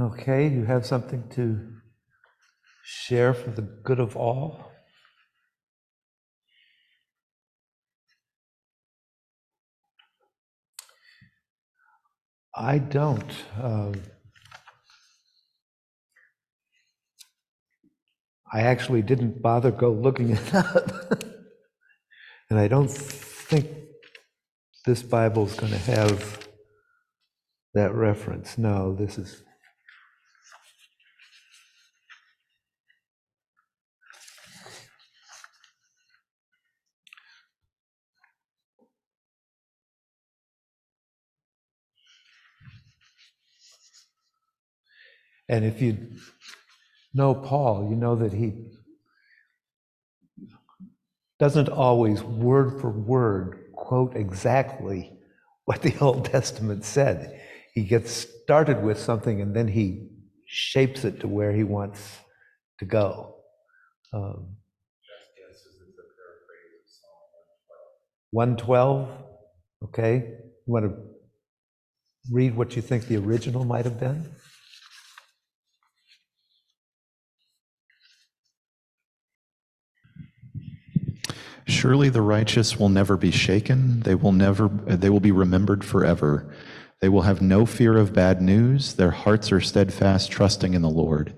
Okay, 0.00 0.48
you 0.48 0.64
have 0.64 0.86
something 0.86 1.28
to 1.30 1.79
share 2.92 3.32
for 3.32 3.50
the 3.50 3.62
good 3.62 4.00
of 4.00 4.16
all? 4.16 4.72
I 12.52 12.78
don't. 12.78 13.32
Um, 13.62 13.94
I 18.52 18.62
actually 18.62 19.02
didn't 19.02 19.40
bother 19.40 19.70
go 19.70 19.92
looking 19.92 20.30
it 20.30 20.54
up. 20.54 21.22
and 22.50 22.58
I 22.58 22.66
don't 22.66 22.90
think 22.90 23.68
this 24.84 25.04
Bible 25.04 25.46
is 25.46 25.54
going 25.54 25.70
to 25.72 25.78
have 25.78 26.48
that 27.74 27.94
reference. 27.94 28.58
No, 28.58 28.92
this 28.96 29.16
is. 29.16 29.44
And 45.50 45.64
if 45.64 45.82
you 45.82 45.98
know 47.12 47.34
Paul, 47.34 47.88
you 47.90 47.96
know 47.96 48.14
that 48.14 48.32
he 48.32 48.68
doesn't 51.40 51.68
always 51.68 52.22
word 52.22 52.80
for 52.80 52.88
word 52.88 53.64
quote 53.74 54.14
exactly 54.14 55.12
what 55.64 55.82
the 55.82 55.98
Old 56.00 56.24
Testament 56.26 56.84
said. 56.84 57.40
He 57.74 57.82
gets 57.82 58.28
started 58.44 58.80
with 58.82 58.98
something 58.98 59.42
and 59.42 59.54
then 59.54 59.66
he 59.66 60.08
shapes 60.46 61.04
it 61.04 61.18
to 61.20 61.28
where 61.28 61.52
he 61.52 61.64
wants 61.64 62.00
to 62.78 62.84
go. 62.84 63.34
Um, 64.12 64.56
112, 68.32 69.08
okay? 69.86 70.14
You 70.66 70.72
want 70.72 70.84
to 70.84 70.96
read 72.30 72.54
what 72.54 72.76
you 72.76 72.82
think 72.82 73.08
the 73.08 73.16
original 73.16 73.64
might 73.64 73.84
have 73.84 73.98
been? 73.98 74.30
Surely 81.70 82.08
the 82.08 82.20
righteous 82.20 82.78
will 82.78 82.88
never 82.88 83.16
be 83.16 83.30
shaken. 83.30 84.00
They 84.00 84.16
will 84.16 84.32
never, 84.32 84.68
they 84.68 85.08
will 85.08 85.20
be 85.20 85.30
remembered 85.30 85.84
forever. 85.84 86.52
They 87.00 87.08
will 87.08 87.22
have 87.22 87.40
no 87.40 87.64
fear 87.64 87.96
of 87.96 88.12
bad 88.12 88.42
news. 88.42 88.94
Their 88.94 89.12
hearts 89.12 89.52
are 89.52 89.60
steadfast, 89.60 90.32
trusting 90.32 90.74
in 90.74 90.82
the 90.82 90.90
Lord. 90.90 91.32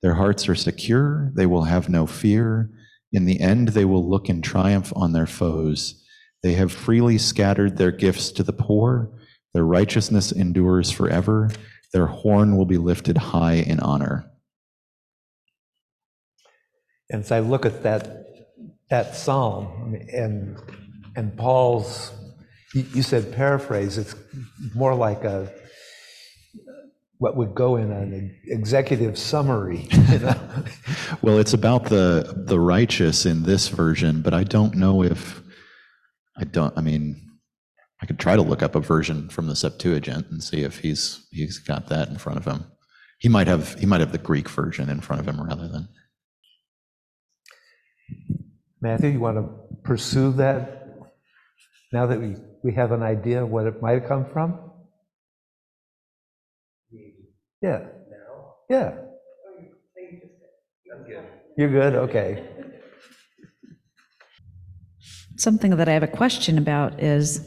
Their 0.00 0.14
hearts 0.14 0.48
are 0.48 0.54
secure. 0.54 1.32
They 1.34 1.46
will 1.46 1.64
have 1.64 1.88
no 1.88 2.06
fear. 2.06 2.70
In 3.12 3.24
the 3.24 3.40
end, 3.40 3.68
they 3.68 3.84
will 3.84 4.08
look 4.08 4.28
in 4.28 4.40
triumph 4.40 4.92
on 4.94 5.12
their 5.12 5.26
foes. 5.26 6.02
They 6.44 6.52
have 6.54 6.72
freely 6.72 7.18
scattered 7.18 7.76
their 7.76 7.92
gifts 7.92 8.30
to 8.32 8.44
the 8.44 8.52
poor. 8.52 9.10
Their 9.52 9.64
righteousness 9.64 10.30
endures 10.30 10.92
forever. 10.92 11.50
Their 11.92 12.06
horn 12.06 12.56
will 12.56 12.66
be 12.66 12.78
lifted 12.78 13.18
high 13.18 13.54
in 13.54 13.80
honor. 13.80 14.30
And 17.10 17.22
as 17.22 17.32
I 17.32 17.40
look 17.40 17.66
at 17.66 17.82
that, 17.82 18.22
that 18.92 19.16
psalm 19.16 19.98
and, 20.12 20.58
and 21.16 21.34
Paul's, 21.34 22.12
you 22.74 23.02
said 23.02 23.32
paraphrase, 23.32 23.96
it's 23.96 24.14
more 24.74 24.94
like 24.94 25.24
a, 25.24 25.50
what 27.16 27.34
would 27.34 27.54
go 27.54 27.76
in 27.76 27.90
an 27.90 28.38
executive 28.48 29.16
summary, 29.16 29.88
you 30.10 30.18
know? 30.18 30.38
Well, 31.22 31.38
it's 31.38 31.54
about 31.54 31.84
the 31.84 32.44
the 32.46 32.60
righteous 32.60 33.24
in 33.24 33.44
this 33.44 33.68
version, 33.68 34.20
but 34.20 34.34
I 34.34 34.44
don't 34.44 34.74
know 34.74 35.02
if 35.02 35.40
I 36.36 36.44
don't. 36.44 36.76
I 36.76 36.82
mean, 36.82 37.16
I 38.02 38.06
could 38.06 38.18
try 38.18 38.36
to 38.36 38.42
look 38.42 38.62
up 38.62 38.74
a 38.74 38.80
version 38.80 39.30
from 39.30 39.46
the 39.46 39.56
Septuagint 39.56 40.26
and 40.30 40.42
see 40.42 40.64
if 40.64 40.80
he's 40.80 41.26
he's 41.30 41.58
got 41.58 41.88
that 41.88 42.08
in 42.08 42.18
front 42.18 42.38
of 42.38 42.44
him. 42.44 42.66
He 43.20 43.30
might 43.30 43.46
have 43.46 43.78
he 43.78 43.86
might 43.86 44.00
have 44.00 44.12
the 44.12 44.18
Greek 44.18 44.50
version 44.50 44.90
in 44.90 45.00
front 45.00 45.20
of 45.20 45.28
him 45.28 45.40
rather 45.40 45.68
than. 45.68 45.88
Matthew, 48.82 49.10
you 49.10 49.20
want 49.20 49.36
to 49.36 49.48
pursue 49.84 50.32
that 50.32 50.88
now 51.92 52.06
that 52.06 52.20
we, 52.20 52.34
we 52.64 52.74
have 52.74 52.90
an 52.90 53.00
idea 53.00 53.44
of 53.44 53.48
what 53.48 53.66
it 53.66 53.80
might 53.80 54.00
have 54.00 54.08
come 54.08 54.26
from? 54.32 54.58
Yeah. 57.62 57.84
Yeah. 58.68 58.94
Good. 61.06 61.24
You're 61.56 61.70
good? 61.70 61.94
Okay. 61.94 62.44
Something 65.36 65.76
that 65.76 65.88
I 65.88 65.92
have 65.92 66.02
a 66.02 66.08
question 66.08 66.58
about 66.58 67.00
is 67.00 67.40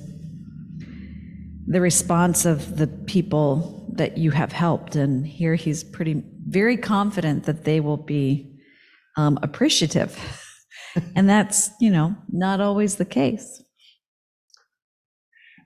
the 1.68 1.82
response 1.82 2.46
of 2.46 2.78
the 2.78 2.88
people 2.88 3.92
that 3.96 4.18
you 4.18 4.32
have 4.32 4.54
helped. 4.54 4.96
And 4.96 5.28
here 5.28 5.56
he's 5.56 5.84
pretty, 5.84 6.24
very 6.48 6.78
confident 6.78 7.44
that 7.44 7.66
they 7.66 7.82
will 7.82 7.98
be 7.98 8.58
um, 9.18 9.38
appreciative. 9.42 10.18
And 11.16 11.30
that's, 11.30 11.72
you 11.80 11.92
know, 11.92 12.16
not 12.32 12.62
always 12.62 12.96
the 12.96 13.06
case. 13.06 13.64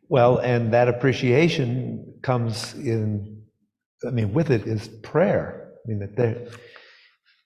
Well, 0.10 0.38
and 0.40 0.74
that 0.74 0.88
appreciation 0.88 2.16
comes 2.24 2.74
in, 2.74 3.44
I 4.06 4.10
mean, 4.10 4.34
with 4.34 4.50
it 4.50 4.66
is 4.66 4.88
prayer. 5.04 5.72
I 5.86 5.90
mean, 5.90 6.00
that 6.00 6.16
there, 6.16 6.48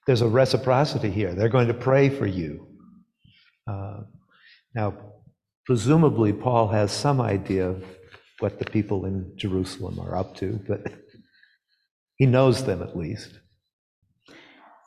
there's 0.06 0.22
a 0.22 0.28
reciprocity 0.28 1.10
here. 1.10 1.34
They're 1.34 1.50
going 1.50 1.68
to 1.68 1.74
pray 1.74 2.08
for 2.08 2.26
you. 2.26 2.66
Uh, 3.66 4.00
Now, 4.74 4.94
presumably, 5.66 6.32
Paul 6.32 6.68
has 6.68 6.90
some 6.90 7.20
idea 7.20 7.68
of 7.68 7.84
what 8.40 8.58
the 8.58 8.64
people 8.64 9.04
in 9.06 9.32
Jerusalem 9.36 9.98
are 10.00 10.16
up 10.16 10.34
to, 10.36 10.58
but 10.66 10.80
he 12.16 12.26
knows 12.26 12.64
them 12.64 12.82
at 12.82 12.96
least. 12.96 13.38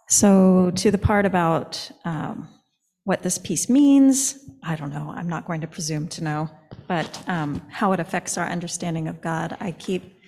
So, 0.10 0.72
to 0.76 0.92
the 0.92 0.98
part 0.98 1.26
about 1.26 1.92
um, 2.06 2.48
what 3.08 3.24
this 3.24 3.38
piece 3.38 3.70
means, 3.70 4.38
I 4.62 4.76
don't 4.76 4.92
know, 4.92 5.14
I'm 5.16 5.30
not 5.30 5.48
going 5.48 5.62
to 5.62 5.68
presume 5.68 6.10
to 6.10 6.24
know, 6.26 6.50
but 6.90 7.24
um, 7.30 7.62
how 7.70 7.94
it 7.94 8.02
affects 8.02 8.38
our 8.38 8.46
understanding 8.46 9.08
of 9.08 9.22
God, 9.22 9.56
I 9.62 9.72
keep, 9.72 10.20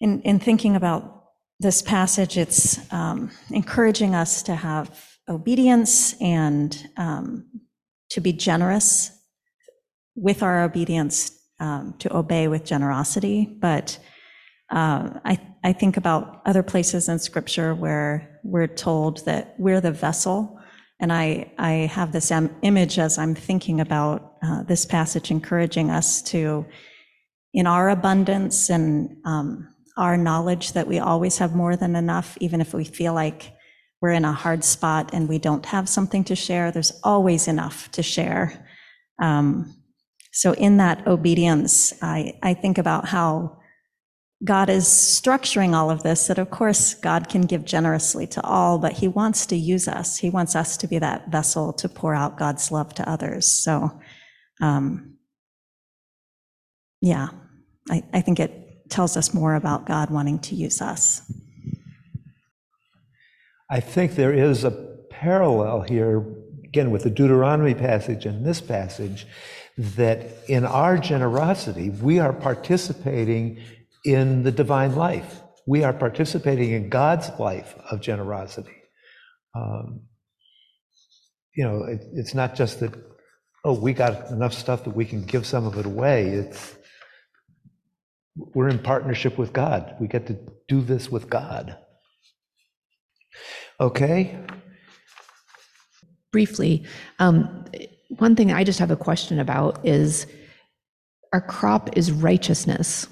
in, 0.00 0.20
in 0.22 0.40
thinking 0.40 0.74
about 0.74 1.26
this 1.60 1.80
passage, 1.80 2.36
it's 2.36 2.92
um, 2.92 3.30
encouraging 3.50 4.16
us 4.16 4.42
to 4.42 4.56
have 4.56 4.90
obedience 5.28 6.20
and 6.20 6.88
um, 6.96 7.46
to 8.10 8.20
be 8.20 8.32
generous 8.32 9.12
with 10.16 10.42
our 10.42 10.64
obedience, 10.64 11.40
um, 11.60 11.94
to 12.00 12.16
obey 12.16 12.48
with 12.48 12.64
generosity, 12.64 13.44
but 13.60 13.96
I, 14.70 15.38
I 15.64 15.72
think 15.72 15.96
about 15.96 16.42
other 16.46 16.62
places 16.62 17.08
in 17.08 17.18
scripture 17.18 17.74
where 17.74 18.40
we're 18.44 18.66
told 18.66 19.24
that 19.24 19.54
we're 19.58 19.80
the 19.80 19.92
vessel. 19.92 20.58
And 21.00 21.12
I, 21.12 21.52
I 21.58 21.70
have 21.92 22.12
this 22.12 22.30
im- 22.30 22.54
image 22.62 22.98
as 22.98 23.18
I'm 23.18 23.34
thinking 23.34 23.80
about 23.80 24.34
uh, 24.42 24.62
this 24.64 24.84
passage 24.84 25.30
encouraging 25.30 25.90
us 25.90 26.22
to, 26.22 26.66
in 27.54 27.66
our 27.66 27.88
abundance 27.88 28.68
and 28.68 29.16
um, 29.24 29.74
our 29.96 30.16
knowledge 30.16 30.72
that 30.72 30.86
we 30.86 30.98
always 30.98 31.38
have 31.38 31.54
more 31.54 31.76
than 31.76 31.96
enough, 31.96 32.36
even 32.40 32.60
if 32.60 32.74
we 32.74 32.84
feel 32.84 33.14
like 33.14 33.52
we're 34.00 34.12
in 34.12 34.24
a 34.24 34.32
hard 34.32 34.62
spot 34.64 35.10
and 35.12 35.28
we 35.28 35.38
don't 35.38 35.66
have 35.66 35.88
something 35.88 36.24
to 36.24 36.36
share, 36.36 36.70
there's 36.70 37.00
always 37.02 37.48
enough 37.48 37.90
to 37.92 38.02
share. 38.02 38.66
Um, 39.20 39.74
so 40.32 40.52
in 40.52 40.76
that 40.76 41.06
obedience, 41.06 41.92
I, 42.00 42.38
I 42.42 42.54
think 42.54 42.78
about 42.78 43.06
how 43.06 43.58
God 44.44 44.70
is 44.70 44.84
structuring 44.84 45.74
all 45.74 45.90
of 45.90 46.04
this, 46.04 46.28
that 46.28 46.38
of 46.38 46.50
course 46.50 46.94
God 46.94 47.28
can 47.28 47.42
give 47.42 47.64
generously 47.64 48.26
to 48.28 48.42
all, 48.42 48.78
but 48.78 48.92
he 48.92 49.08
wants 49.08 49.46
to 49.46 49.56
use 49.56 49.88
us. 49.88 50.16
He 50.16 50.30
wants 50.30 50.54
us 50.54 50.76
to 50.76 50.86
be 50.86 50.98
that 51.00 51.28
vessel 51.28 51.72
to 51.74 51.88
pour 51.88 52.14
out 52.14 52.38
God's 52.38 52.70
love 52.70 52.94
to 52.94 53.08
others. 53.08 53.50
So, 53.50 54.00
um, 54.60 55.14
yeah, 57.00 57.28
I, 57.90 58.04
I 58.12 58.20
think 58.20 58.38
it 58.38 58.88
tells 58.90 59.16
us 59.16 59.34
more 59.34 59.56
about 59.56 59.86
God 59.86 60.10
wanting 60.10 60.38
to 60.40 60.54
use 60.54 60.80
us. 60.80 61.20
I 63.68 63.80
think 63.80 64.14
there 64.14 64.32
is 64.32 64.64
a 64.64 64.70
parallel 65.10 65.82
here, 65.82 66.24
again, 66.64 66.90
with 66.90 67.02
the 67.02 67.10
Deuteronomy 67.10 67.74
passage 67.74 68.24
and 68.24 68.46
this 68.46 68.60
passage, 68.60 69.26
that 69.76 70.26
in 70.48 70.64
our 70.64 70.96
generosity, 70.96 71.90
we 71.90 72.18
are 72.18 72.32
participating 72.32 73.60
in 74.04 74.42
the 74.42 74.52
divine 74.52 74.94
life. 74.96 75.42
We 75.66 75.84
are 75.84 75.92
participating 75.92 76.72
in 76.72 76.88
God's 76.88 77.30
life 77.38 77.74
of 77.90 78.00
generosity. 78.00 78.76
Um, 79.54 80.02
you 81.54 81.64
know, 81.64 81.84
it, 81.84 82.00
it's 82.14 82.34
not 82.34 82.54
just 82.54 82.80
that, 82.80 82.94
oh, 83.64 83.78
we 83.78 83.92
got 83.92 84.30
enough 84.30 84.54
stuff 84.54 84.84
that 84.84 84.94
we 84.96 85.04
can 85.04 85.24
give 85.24 85.46
some 85.46 85.66
of 85.66 85.76
it 85.78 85.86
away. 85.86 86.28
It's 86.28 86.76
we're 88.36 88.68
in 88.68 88.78
partnership 88.78 89.36
with 89.36 89.52
God. 89.52 89.96
We 90.00 90.06
get 90.06 90.26
to 90.28 90.38
do 90.68 90.80
this 90.80 91.10
with 91.10 91.28
God. 91.28 91.76
Okay? 93.80 94.38
briefly, 96.32 96.84
um, 97.18 97.64
one 98.18 98.36
thing 98.36 98.52
I 98.52 98.64
just 98.64 98.78
have 98.78 98.90
a 98.90 98.96
question 98.96 99.38
about 99.38 99.84
is 99.84 100.26
our 101.32 101.40
crop 101.40 101.96
is 101.96 102.12
righteousness 102.12 103.06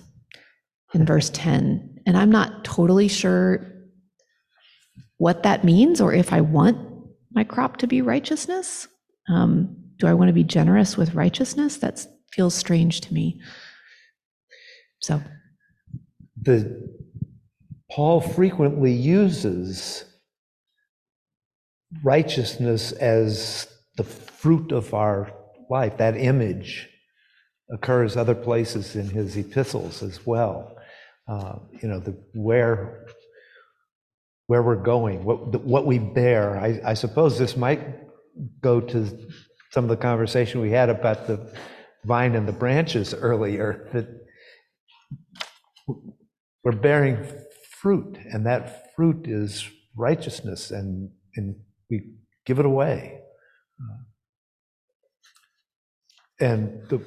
in 0.94 1.04
verse 1.04 1.30
10. 1.30 2.00
And 2.06 2.16
I'm 2.16 2.30
not 2.30 2.64
totally 2.64 3.08
sure 3.08 3.66
what 5.18 5.42
that 5.42 5.64
means 5.64 6.00
or 6.00 6.12
if 6.12 6.32
I 6.32 6.40
want 6.40 6.78
my 7.32 7.44
crop 7.44 7.78
to 7.78 7.86
be 7.86 8.02
righteousness. 8.02 8.88
Um, 9.28 9.76
do 9.98 10.06
I 10.06 10.14
want 10.14 10.28
to 10.28 10.34
be 10.34 10.44
generous 10.44 10.96
with 10.96 11.14
righteousness? 11.14 11.78
That 11.78 12.06
feels 12.32 12.54
strange 12.54 13.00
to 13.02 13.14
me. 13.14 13.40
So, 15.00 15.20
the 16.42 16.90
Paul 17.90 18.20
frequently 18.20 18.92
uses 18.92 20.04
righteousness 22.02 22.92
as 22.92 23.68
the 23.96 24.04
fruit 24.04 24.72
of 24.72 24.92
our 24.92 25.32
life. 25.70 25.96
That 25.96 26.16
image 26.16 26.88
occurs 27.70 28.16
other 28.16 28.34
places 28.34 28.96
in 28.96 29.08
his 29.08 29.36
epistles 29.36 30.02
as 30.02 30.26
well. 30.26 30.75
Uh, 31.28 31.58
you 31.82 31.88
know, 31.88 31.98
the 31.98 32.16
where 32.34 33.06
where 34.46 34.62
we're 34.62 34.76
going, 34.76 35.24
what 35.24 35.64
what 35.64 35.86
we 35.86 35.98
bear. 35.98 36.58
I, 36.58 36.80
I 36.84 36.94
suppose 36.94 37.38
this 37.38 37.56
might 37.56 37.80
go 38.60 38.80
to 38.80 39.06
some 39.72 39.84
of 39.84 39.90
the 39.90 39.96
conversation 39.96 40.60
we 40.60 40.70
had 40.70 40.88
about 40.88 41.26
the 41.26 41.52
vine 42.04 42.36
and 42.36 42.46
the 42.46 42.52
branches 42.52 43.12
earlier. 43.12 43.88
That 43.92 44.06
we're 46.64 46.72
bearing 46.72 47.24
fruit, 47.80 48.18
and 48.32 48.46
that 48.46 48.94
fruit 48.94 49.26
is 49.28 49.68
righteousness, 49.96 50.70
and, 50.70 51.10
and 51.36 51.56
we 51.90 52.14
give 52.44 52.58
it 52.58 52.66
away. 52.66 53.20
And 56.40 56.82
the, 56.88 57.00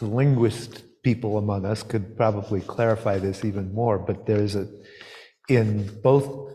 the 0.00 0.06
linguist 0.06 0.82
people 1.04 1.38
among 1.38 1.64
us 1.64 1.82
could 1.82 2.16
probably 2.16 2.60
clarify 2.62 3.18
this 3.18 3.44
even 3.44 3.72
more, 3.72 3.98
but 3.98 4.26
there's 4.26 4.56
a, 4.56 4.66
in 5.48 6.00
both 6.02 6.54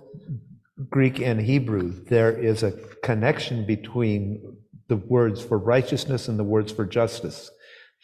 Greek 0.89 1.19
and 1.19 1.39
Hebrew, 1.39 1.91
there 2.05 2.31
is 2.31 2.63
a 2.63 2.73
connection 3.03 3.65
between 3.65 4.57
the 4.87 4.97
words 4.97 5.41
for 5.41 5.57
righteousness 5.57 6.27
and 6.27 6.39
the 6.39 6.43
words 6.43 6.71
for 6.71 6.85
justice. 6.85 7.51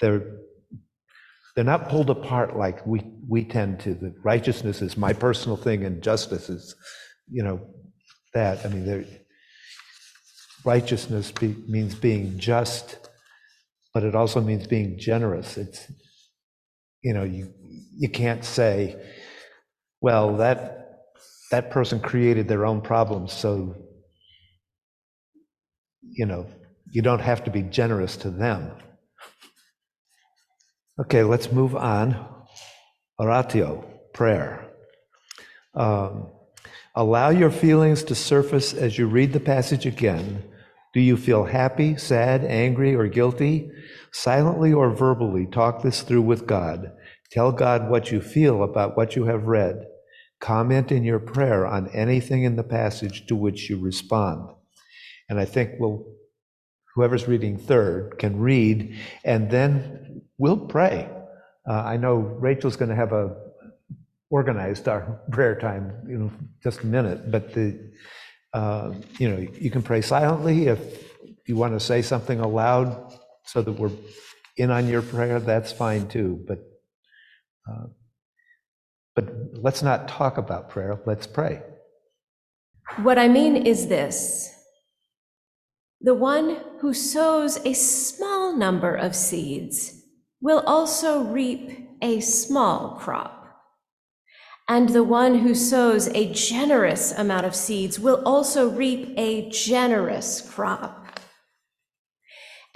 They're, 0.02 0.38
they're 1.56 1.64
not 1.64 1.90
pulled 1.90 2.10
apart 2.10 2.56
like 2.56 2.86
we, 2.86 3.02
we 3.28 3.44
tend 3.44 3.80
to. 3.82 3.96
The 3.96 4.14
righteousness 4.24 4.82
is 4.82 4.98
my 4.98 5.14
personal 5.14 5.58
thing 5.58 5.84
and 5.84 6.04
justice 6.04 6.50
is, 6.50 6.76
you 7.30 7.44
know, 7.44 7.62
that. 8.34 8.66
I 8.66 8.70
mean, 8.70 8.86
there, 8.86 9.06
righteousness 10.64 11.32
be, 11.32 11.56
means 11.68 11.96
being 11.96 12.38
just, 12.38 13.10
but 13.94 14.04
it 14.04 14.16
also 14.16 14.42
means 14.42 14.68
being 14.68 15.00
generous. 15.00 15.58
It's, 15.58 15.90
you 17.06 17.14
know, 17.14 17.24
you, 17.24 17.54
you 17.96 18.10
can't 18.10 18.44
say, 18.44 19.00
well, 20.02 20.38
that, 20.38 21.04
that 21.52 21.70
person 21.70 22.00
created 22.00 22.48
their 22.48 22.66
own 22.66 22.82
problems, 22.82 23.32
so, 23.32 23.76
you 26.02 26.26
know, 26.26 26.48
you 26.90 27.04
don't 27.04 27.22
have 27.22 27.44
to 27.44 27.52
be 27.52 27.62
generous 27.62 28.18
to 28.18 28.32
them. 28.32 28.72
Okay, 31.00 31.22
let's 31.22 31.52
move 31.52 31.76
on. 31.76 32.26
Oratio, 33.20 33.86
prayer. 34.12 34.68
Um, 35.76 36.32
allow 36.96 37.30
your 37.30 37.52
feelings 37.52 38.02
to 38.06 38.16
surface 38.16 38.74
as 38.74 38.98
you 38.98 39.06
read 39.06 39.32
the 39.32 39.40
passage 39.40 39.86
again. 39.86 40.44
Do 40.96 41.02
you 41.02 41.18
feel 41.18 41.44
happy, 41.46 41.98
sad, 41.98 42.44
angry, 42.46 42.96
or 42.96 43.08
guilty? 43.08 43.70
Silently 44.18 44.72
or 44.72 44.92
verbally, 44.92 45.46
talk 45.46 45.82
this 45.82 46.02
through 46.02 46.22
with 46.22 46.48
God. 46.48 46.94
Tell 47.32 47.52
God 47.52 47.90
what 47.90 48.14
you 48.14 48.22
feel 48.22 48.64
about 48.64 48.96
what 48.96 49.18
you 49.18 49.26
have 49.26 49.44
read. 49.44 49.88
Comment 50.40 50.90
in 50.90 51.04
your 51.04 51.20
prayer 51.20 51.68
on 51.68 51.90
anything 51.90 52.44
in 52.44 52.56
the 52.56 52.64
passage 52.64 53.28
to 53.28 53.36
which 53.36 53.70
you 53.70 53.78
respond. 53.78 54.52
And 55.28 55.38
I 55.38 55.44
think 55.44 55.72
we'll, 55.80 56.06
whoever's 56.96 57.28
reading 57.28 57.58
third 57.58 58.18
can 58.18 58.40
read, 58.40 58.98
and 59.26 59.52
then 59.52 60.22
we'll 60.38 60.66
pray. 60.66 61.10
Uh, 61.70 61.74
I 61.74 61.98
know 61.98 62.16
Rachel's 62.16 62.78
going 62.78 62.90
to 62.90 62.96
have 62.96 63.12
a 63.12 63.36
organized 64.30 64.88
our 64.88 65.20
prayer 65.32 65.60
time, 65.60 65.92
you 66.08 66.18
know, 66.18 66.32
just 66.64 66.84
a 66.84 66.86
minute, 66.86 67.30
but 67.32 67.54
the, 67.54 67.92
uh, 68.54 68.94
you 69.20 69.28
know, 69.28 69.46
you 69.60 69.70
can 69.70 69.84
pray 69.84 70.00
silently 70.00 70.68
if 70.68 71.04
you 71.48 71.58
want 71.58 71.74
to 71.74 71.82
say 71.82 72.02
something 72.02 72.40
aloud 72.40 73.20
so 73.46 73.62
that 73.62 73.74
we're 73.74 73.92
in 74.58 74.72
on 74.72 74.88
your 74.88 75.02
prayer, 75.02 75.40
that's 75.40 75.72
fine 75.72 76.08
too. 76.08 76.44
But 76.48 76.60
uh, 77.70 77.88
but 79.16 79.34
let's 79.54 79.82
not 79.82 80.08
talk 80.08 80.38
about 80.38 80.70
prayer. 80.70 81.00
Let's 81.06 81.26
pray. 81.26 81.64
What 82.98 83.18
I 83.18 83.28
mean 83.28 83.56
is 83.66 83.88
this 83.88 84.52
the 86.02 86.14
one 86.14 86.58
who 86.82 86.94
sows 86.94 87.58
a 87.66 87.74
small 87.74 88.56
number 88.56 88.96
of 88.96 89.16
seeds 89.16 90.04
will 90.42 90.60
also 90.68 91.24
reap 91.24 91.90
a 92.02 92.20
small 92.20 92.98
crop. 93.00 93.32
And 94.68 94.90
the 94.90 95.04
one 95.04 95.40
who 95.40 95.56
sows 95.56 96.08
a 96.10 96.32
generous 96.34 97.12
amount 97.12 97.46
of 97.46 97.56
seeds 97.56 98.00
will 98.00 98.22
also 98.26 98.70
reap 98.70 99.14
a 99.18 99.50
generous 99.50 100.42
crop. 100.42 101.20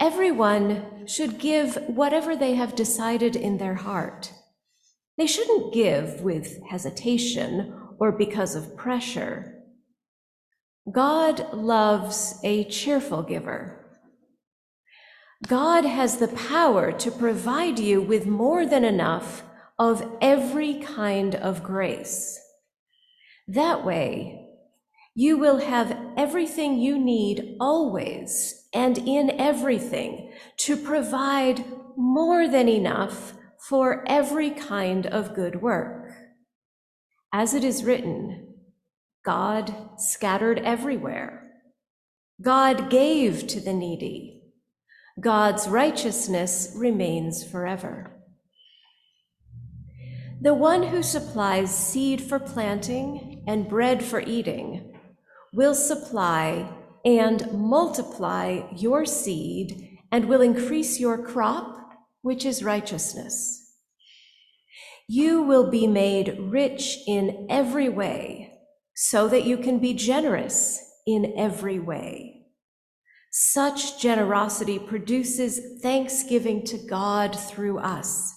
Everyone 0.00 1.06
should 1.06 1.38
give 1.38 1.76
whatever 1.86 2.34
they 2.34 2.54
have 2.54 2.74
decided 2.74 3.36
in 3.36 3.58
their 3.58 3.74
heart. 3.74 4.32
They 5.18 5.26
shouldn't 5.26 5.74
give 5.74 6.22
with 6.22 6.62
hesitation 6.70 7.74
or 7.98 8.10
because 8.10 8.54
of 8.54 8.78
pressure. 8.78 9.62
God 10.90 11.52
loves 11.52 12.40
a 12.42 12.64
cheerful 12.64 13.22
giver. 13.22 13.76
God 15.46 15.84
has 15.84 16.16
the 16.16 16.28
power 16.28 16.92
to 16.92 17.10
provide 17.10 17.78
you 17.78 18.00
with 18.00 18.26
more 18.26 18.64
than 18.64 18.84
enough 18.84 19.42
of 19.78 20.10
every 20.22 20.80
kind 20.80 21.34
of 21.34 21.62
grace. 21.62 22.40
That 23.46 23.84
way, 23.84 24.48
you 25.14 25.36
will 25.36 25.58
have 25.58 25.94
everything 26.16 26.78
you 26.78 26.98
need 26.98 27.56
always 27.60 28.59
and 28.72 28.98
in 28.98 29.30
everything 29.38 30.32
to 30.58 30.76
provide 30.76 31.64
more 31.96 32.48
than 32.48 32.68
enough 32.68 33.34
for 33.68 34.04
every 34.06 34.50
kind 34.50 35.06
of 35.06 35.34
good 35.34 35.60
work. 35.60 36.12
As 37.32 37.54
it 37.54 37.64
is 37.64 37.84
written, 37.84 38.54
God 39.24 39.74
scattered 39.98 40.58
everywhere. 40.60 41.50
God 42.40 42.90
gave 42.90 43.46
to 43.48 43.60
the 43.60 43.72
needy. 43.72 44.42
God's 45.20 45.68
righteousness 45.68 46.72
remains 46.74 47.44
forever. 47.44 48.12
The 50.40 50.54
one 50.54 50.84
who 50.84 51.02
supplies 51.02 51.74
seed 51.74 52.22
for 52.22 52.38
planting 52.38 53.44
and 53.46 53.68
bread 53.68 54.02
for 54.02 54.20
eating 54.20 54.98
will 55.52 55.74
supply 55.74 56.72
and 57.04 57.52
multiply 57.52 58.62
your 58.76 59.04
seed 59.04 59.98
and 60.12 60.26
will 60.26 60.40
increase 60.40 61.00
your 61.00 61.18
crop, 61.18 61.92
which 62.22 62.44
is 62.44 62.64
righteousness. 62.64 63.74
You 65.08 65.42
will 65.42 65.70
be 65.70 65.86
made 65.86 66.38
rich 66.38 66.98
in 67.06 67.46
every 67.50 67.88
way 67.88 68.52
so 68.94 69.28
that 69.28 69.44
you 69.44 69.56
can 69.56 69.78
be 69.78 69.94
generous 69.94 70.78
in 71.06 71.34
every 71.36 71.78
way. 71.78 72.46
Such 73.32 74.00
generosity 74.00 74.78
produces 74.78 75.80
thanksgiving 75.82 76.64
to 76.66 76.78
God 76.78 77.38
through 77.38 77.78
us. 77.78 78.34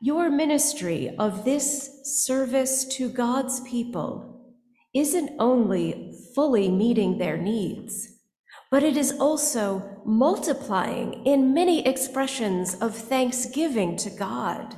Your 0.00 0.30
ministry 0.30 1.14
of 1.18 1.44
this 1.44 1.90
service 2.04 2.84
to 2.96 3.08
God's 3.08 3.60
people 3.60 4.54
isn't 4.94 5.30
only 5.38 6.13
fully 6.34 6.68
meeting 6.68 7.18
their 7.18 7.36
needs, 7.36 8.08
but 8.70 8.82
it 8.82 8.96
is 8.96 9.12
also 9.20 10.02
multiplying 10.04 11.24
in 11.26 11.54
many 11.54 11.86
expressions 11.86 12.74
of 12.74 12.94
thanksgiving 12.94 13.96
to 13.96 14.10
God. 14.10 14.76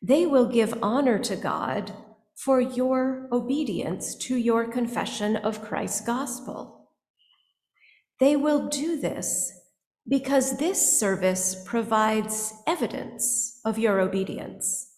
They 0.00 0.26
will 0.26 0.46
give 0.46 0.78
honor 0.82 1.18
to 1.20 1.36
God 1.36 1.92
for 2.34 2.60
your 2.60 3.28
obedience 3.30 4.16
to 4.16 4.36
your 4.36 4.66
confession 4.66 5.36
of 5.36 5.62
Christ's 5.62 6.00
gospel. 6.00 6.88
They 8.18 8.36
will 8.36 8.68
do 8.68 9.00
this 9.00 9.52
because 10.08 10.58
this 10.58 10.98
service 10.98 11.62
provides 11.64 12.52
evidence 12.66 13.60
of 13.64 13.78
your 13.78 14.00
obedience 14.00 14.88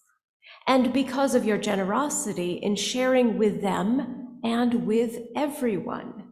and 0.67 0.91
because 0.91 1.35
of 1.35 1.45
your 1.45 1.59
generosity 1.59 2.53
in 2.53 2.75
sharing 2.75 3.37
with 3.37 3.61
them 3.61 4.24
and 4.45 4.85
with 4.85 5.17
everyone. 5.35 6.31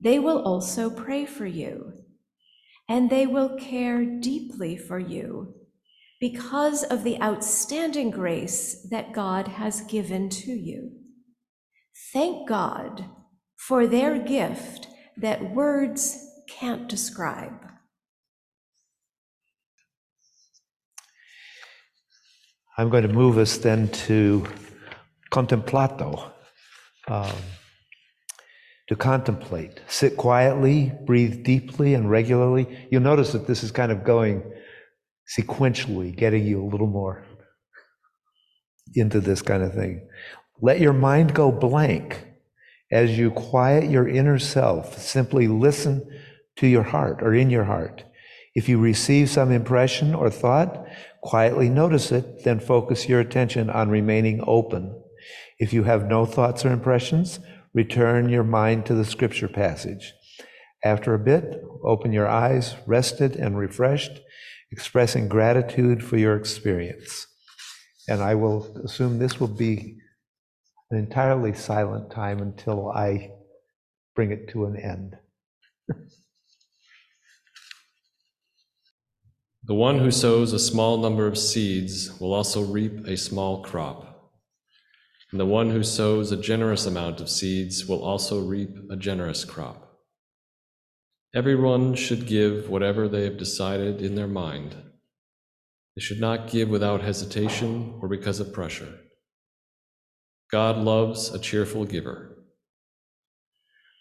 They 0.00 0.18
will 0.18 0.42
also 0.42 0.88
pray 0.88 1.26
for 1.26 1.46
you, 1.46 1.92
and 2.88 3.10
they 3.10 3.26
will 3.26 3.58
care 3.58 4.04
deeply 4.04 4.76
for 4.76 4.98
you 4.98 5.54
because 6.18 6.82
of 6.84 7.04
the 7.04 7.20
outstanding 7.20 8.10
grace 8.10 8.88
that 8.90 9.12
God 9.12 9.48
has 9.48 9.82
given 9.82 10.30
to 10.30 10.50
you. 10.50 10.92
Thank 12.12 12.48
God 12.48 13.04
for 13.56 13.86
their 13.86 14.18
gift 14.18 14.88
that 15.16 15.54
words 15.54 16.16
can't 16.48 16.88
describe. 16.88 17.52
I'm 22.78 22.88
going 22.88 23.06
to 23.06 23.12
move 23.12 23.36
us 23.38 23.58
then 23.58 23.88
to 24.06 24.46
contemplatio, 25.30 26.30
um, 27.08 27.36
to 28.88 28.96
contemplate. 28.96 29.80
Sit 29.88 30.16
quietly, 30.16 30.92
breathe 31.04 31.44
deeply 31.44 31.94
and 31.94 32.10
regularly. 32.10 32.88
You'll 32.90 33.02
notice 33.02 33.32
that 33.32 33.46
this 33.46 33.62
is 33.62 33.70
kind 33.70 33.92
of 33.92 34.04
going 34.04 34.42
sequentially, 35.38 36.16
getting 36.16 36.46
you 36.46 36.62
a 36.62 36.66
little 36.66 36.86
more 36.86 37.24
into 38.94 39.20
this 39.20 39.42
kind 39.42 39.62
of 39.62 39.74
thing. 39.74 40.08
Let 40.60 40.80
your 40.80 40.94
mind 40.94 41.34
go 41.34 41.52
blank 41.52 42.24
as 42.90 43.18
you 43.18 43.30
quiet 43.30 43.90
your 43.90 44.08
inner 44.08 44.38
self. 44.38 44.98
Simply 44.98 45.46
listen 45.46 46.08
to 46.56 46.66
your 46.66 46.82
heart 46.82 47.22
or 47.22 47.34
in 47.34 47.50
your 47.50 47.64
heart. 47.64 48.04
If 48.54 48.68
you 48.68 48.78
receive 48.78 49.30
some 49.30 49.52
impression 49.52 50.14
or 50.14 50.30
thought, 50.30 50.86
quietly 51.22 51.68
notice 51.68 52.10
it, 52.10 52.44
then 52.44 52.58
focus 52.58 53.08
your 53.08 53.20
attention 53.20 53.70
on 53.70 53.90
remaining 53.90 54.42
open. 54.46 55.00
If 55.58 55.72
you 55.72 55.84
have 55.84 56.06
no 56.06 56.24
thoughts 56.24 56.64
or 56.64 56.72
impressions, 56.72 57.40
return 57.74 58.28
your 58.28 58.44
mind 58.44 58.86
to 58.86 58.94
the 58.94 59.04
scripture 59.04 59.48
passage. 59.48 60.12
After 60.84 61.14
a 61.14 61.18
bit, 61.18 61.62
open 61.84 62.12
your 62.12 62.28
eyes, 62.28 62.74
rested 62.86 63.36
and 63.36 63.58
refreshed, 63.58 64.20
expressing 64.70 65.28
gratitude 65.28 66.04
for 66.04 66.16
your 66.16 66.36
experience. 66.36 67.26
And 68.08 68.22
I 68.22 68.34
will 68.34 68.80
assume 68.84 69.18
this 69.18 69.40
will 69.40 69.48
be 69.48 69.98
an 70.90 70.98
entirely 70.98 71.52
silent 71.52 72.10
time 72.10 72.40
until 72.40 72.90
I 72.90 73.30
bring 74.14 74.30
it 74.30 74.48
to 74.50 74.64
an 74.64 74.76
end. 74.76 75.16
The 79.64 79.74
one 79.74 79.98
who 79.98 80.10
sows 80.10 80.54
a 80.54 80.58
small 80.58 80.96
number 80.96 81.26
of 81.26 81.36
seeds 81.36 82.18
will 82.18 82.32
also 82.32 82.62
reap 82.62 83.06
a 83.06 83.18
small 83.18 83.62
crop. 83.62 84.07
And 85.30 85.38
the 85.38 85.46
one 85.46 85.70
who 85.70 85.82
sows 85.82 86.32
a 86.32 86.36
generous 86.36 86.86
amount 86.86 87.20
of 87.20 87.28
seeds 87.28 87.86
will 87.86 88.02
also 88.02 88.40
reap 88.40 88.70
a 88.90 88.96
generous 88.96 89.44
crop. 89.44 89.98
Everyone 91.34 91.94
should 91.94 92.26
give 92.26 92.70
whatever 92.70 93.06
they 93.08 93.24
have 93.24 93.36
decided 93.36 94.00
in 94.00 94.14
their 94.14 94.26
mind. 94.26 94.74
They 95.94 96.00
should 96.00 96.20
not 96.20 96.48
give 96.48 96.70
without 96.70 97.02
hesitation 97.02 97.98
or 98.00 98.08
because 98.08 98.40
of 98.40 98.54
pressure. 98.54 98.98
God 100.50 100.78
loves 100.78 101.34
a 101.34 101.38
cheerful 101.38 101.84
giver. 101.84 102.38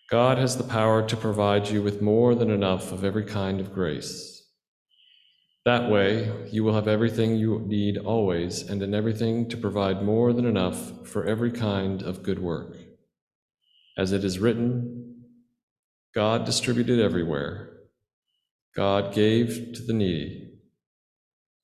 God 0.09 0.37
has 0.37 0.55
the 0.55 0.63
power 0.63 1.05
to 1.05 1.17
provide 1.17 1.67
you 1.67 1.81
with 1.81 2.01
more 2.01 2.33
than 2.35 2.49
enough 2.49 2.93
of 2.93 3.03
every 3.03 3.25
kind 3.25 3.59
of 3.59 3.73
grace. 3.73 4.46
That 5.67 5.89
way, 5.89 6.31
you 6.49 6.63
will 6.63 6.75
have 6.75 6.87
everything 6.87 7.35
you 7.35 7.59
need 7.59 7.97
always 7.97 8.61
and 8.69 8.81
in 8.81 8.93
everything 8.93 9.49
to 9.49 9.57
provide 9.57 10.01
more 10.01 10.31
than 10.31 10.45
enough 10.45 11.05
for 11.05 11.25
every 11.25 11.51
kind 11.51 12.01
of 12.01 12.23
good 12.23 12.39
work. 12.39 12.77
As 13.97 14.13
it 14.13 14.23
is 14.23 14.39
written, 14.39 15.25
God 16.15 16.45
distributed 16.45 17.01
everywhere, 17.01 17.79
God 18.77 19.13
gave 19.13 19.73
to 19.73 19.81
the 19.81 19.91
needy, 19.91 20.53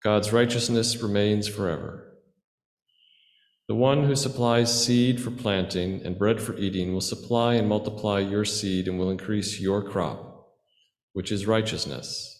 God's 0.03 0.33
righteousness 0.33 1.01
remains 1.01 1.47
forever. 1.47 2.17
The 3.69 3.75
one 3.75 4.03
who 4.03 4.17
supplies 4.17 4.83
seed 4.85 5.21
for 5.21 5.31
planting 5.31 6.01
and 6.03 6.19
bread 6.19 6.41
for 6.41 6.57
eating 6.57 6.91
will 6.91 6.99
supply 6.99 7.53
and 7.53 7.69
multiply 7.69 8.19
your 8.19 8.43
seed 8.43 8.89
and 8.89 8.99
will 8.99 9.11
increase 9.11 9.61
your 9.61 9.81
crop, 9.81 10.49
which 11.13 11.31
is 11.31 11.47
righteousness. 11.47 12.32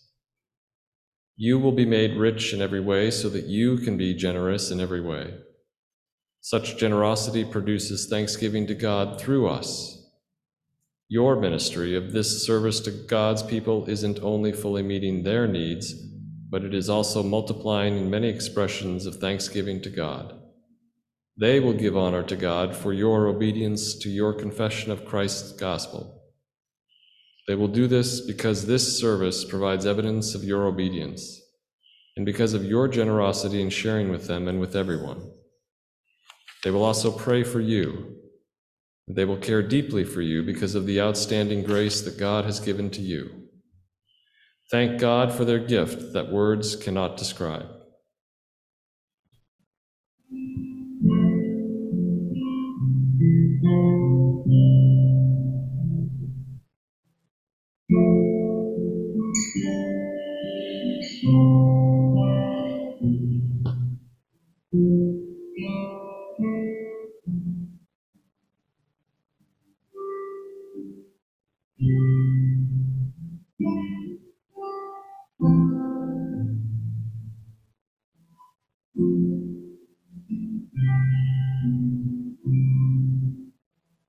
You 1.35 1.57
will 1.57 1.71
be 1.71 1.85
made 1.85 2.15
rich 2.15 2.53
in 2.53 2.61
every 2.61 2.79
way 2.79 3.09
so 3.09 3.27
that 3.29 3.45
you 3.45 3.77
can 3.77 3.97
be 3.97 4.13
generous 4.13 4.69
in 4.69 4.79
every 4.79 5.01
way. 5.01 5.33
Such 6.41 6.77
generosity 6.77 7.43
produces 7.43 8.07
thanksgiving 8.07 8.67
to 8.67 8.75
God 8.75 9.19
through 9.19 9.47
us. 9.47 9.99
Your 11.09 11.39
ministry 11.39 11.95
of 11.95 12.11
this 12.11 12.45
service 12.45 12.79
to 12.81 12.91
God's 12.91 13.43
people 13.43 13.89
isn't 13.89 14.19
only 14.21 14.51
fully 14.51 14.83
meeting 14.83 15.23
their 15.23 15.47
needs, 15.47 15.93
but 16.49 16.63
it 16.63 16.73
is 16.73 16.89
also 16.89 17.23
multiplying 17.23 17.97
in 17.97 18.09
many 18.09 18.29
expressions 18.29 19.05
of 19.05 19.15
thanksgiving 19.15 19.81
to 19.81 19.89
God. 19.89 20.39
They 21.35 21.59
will 21.59 21.73
give 21.73 21.97
honor 21.97 22.23
to 22.23 22.35
God 22.35 22.75
for 22.75 22.93
your 22.93 23.27
obedience 23.27 23.95
to 23.99 24.09
your 24.09 24.33
confession 24.33 24.91
of 24.91 25.05
Christ's 25.05 25.51
gospel. 25.53 26.22
They 27.47 27.55
will 27.55 27.67
do 27.67 27.87
this 27.87 28.21
because 28.21 28.65
this 28.65 28.99
service 28.99 29.43
provides 29.43 29.85
evidence 29.85 30.33
of 30.33 30.43
your 30.43 30.65
obedience 30.65 31.41
and 32.15 32.25
because 32.25 32.53
of 32.53 32.63
your 32.63 32.87
generosity 32.87 33.61
in 33.61 33.69
sharing 33.69 34.09
with 34.09 34.27
them 34.27 34.47
and 34.47 34.59
with 34.59 34.75
everyone. 34.75 35.31
They 36.63 36.71
will 36.71 36.83
also 36.83 37.11
pray 37.11 37.43
for 37.43 37.59
you. 37.59 38.15
They 39.07 39.25
will 39.25 39.37
care 39.37 39.61
deeply 39.61 40.05
for 40.05 40.21
you 40.21 40.43
because 40.43 40.75
of 40.75 40.85
the 40.85 41.01
outstanding 41.01 41.63
grace 41.63 42.01
that 42.01 42.17
God 42.17 42.45
has 42.45 42.59
given 42.61 42.89
to 42.91 43.01
you. 43.01 43.49
Thank 44.71 44.99
God 44.99 45.33
for 45.33 45.43
their 45.43 45.59
gift 45.59 46.13
that 46.13 46.31
words 46.31 46.77
cannot 46.77 47.17
describe. 47.17 47.67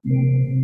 Mm-hmm. 0.07 0.64